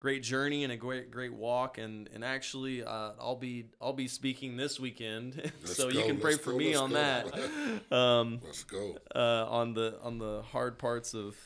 great 0.00 0.22
journey 0.22 0.62
and 0.64 0.72
a 0.72 0.76
great 0.76 1.10
great 1.10 1.32
walk 1.34 1.76
and 1.78 2.08
and 2.14 2.24
actually 2.24 2.82
uh, 2.84 3.12
I'll 3.20 3.36
be 3.36 3.66
I'll 3.80 3.92
be 3.92 4.06
speaking 4.08 4.56
this 4.56 4.78
weekend 4.78 5.36
Let's 5.60 5.76
so 5.76 5.88
you 5.88 6.02
can 6.04 6.18
pray 6.18 6.36
for 6.36 6.52
go, 6.52 6.58
me 6.58 6.74
on 6.76 6.90
go. 6.90 6.94
that 6.96 7.92
um 7.96 8.40
Let's 8.44 8.62
go. 8.64 8.96
uh 9.14 9.46
on 9.48 9.74
the 9.74 9.98
on 10.02 10.18
the 10.18 10.42
hard 10.52 10.78
parts 10.78 11.14
of 11.14 11.36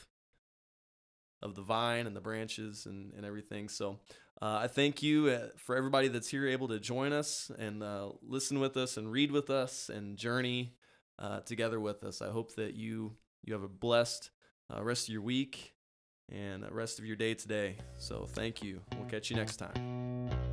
of 1.42 1.54
the 1.54 1.62
vine 1.62 2.06
and 2.06 2.16
the 2.16 2.20
branches 2.20 2.86
and 2.86 3.12
and 3.14 3.24
everything 3.24 3.68
so 3.68 3.98
uh, 4.42 4.58
I 4.62 4.66
thank 4.66 5.04
you 5.04 5.28
uh, 5.28 5.48
for 5.56 5.76
everybody 5.76 6.08
that's 6.08 6.28
here 6.28 6.48
able 6.48 6.66
to 6.68 6.80
join 6.80 7.12
us 7.12 7.48
and 7.60 7.80
uh, 7.80 8.10
listen 8.26 8.58
with 8.58 8.76
us 8.76 8.96
and 8.96 9.08
read 9.08 9.30
with 9.30 9.50
us 9.50 9.88
and 9.88 10.16
journey 10.16 10.74
uh, 11.16 11.40
together 11.40 11.78
with 11.78 12.02
us. 12.02 12.20
I 12.20 12.30
hope 12.30 12.56
that 12.56 12.74
you 12.74 13.12
you 13.44 13.52
have 13.54 13.62
a 13.62 13.68
blessed 13.68 14.30
uh, 14.74 14.82
rest 14.82 15.08
of 15.08 15.12
your 15.12 15.22
week 15.22 15.74
and 16.28 16.64
the 16.64 16.72
rest 16.72 16.98
of 16.98 17.04
your 17.04 17.16
day 17.16 17.34
today. 17.34 17.76
So 17.98 18.26
thank 18.28 18.62
you. 18.62 18.80
We'll 18.96 19.08
catch 19.08 19.30
you 19.30 19.36
next 19.36 19.58
time. 19.58 20.51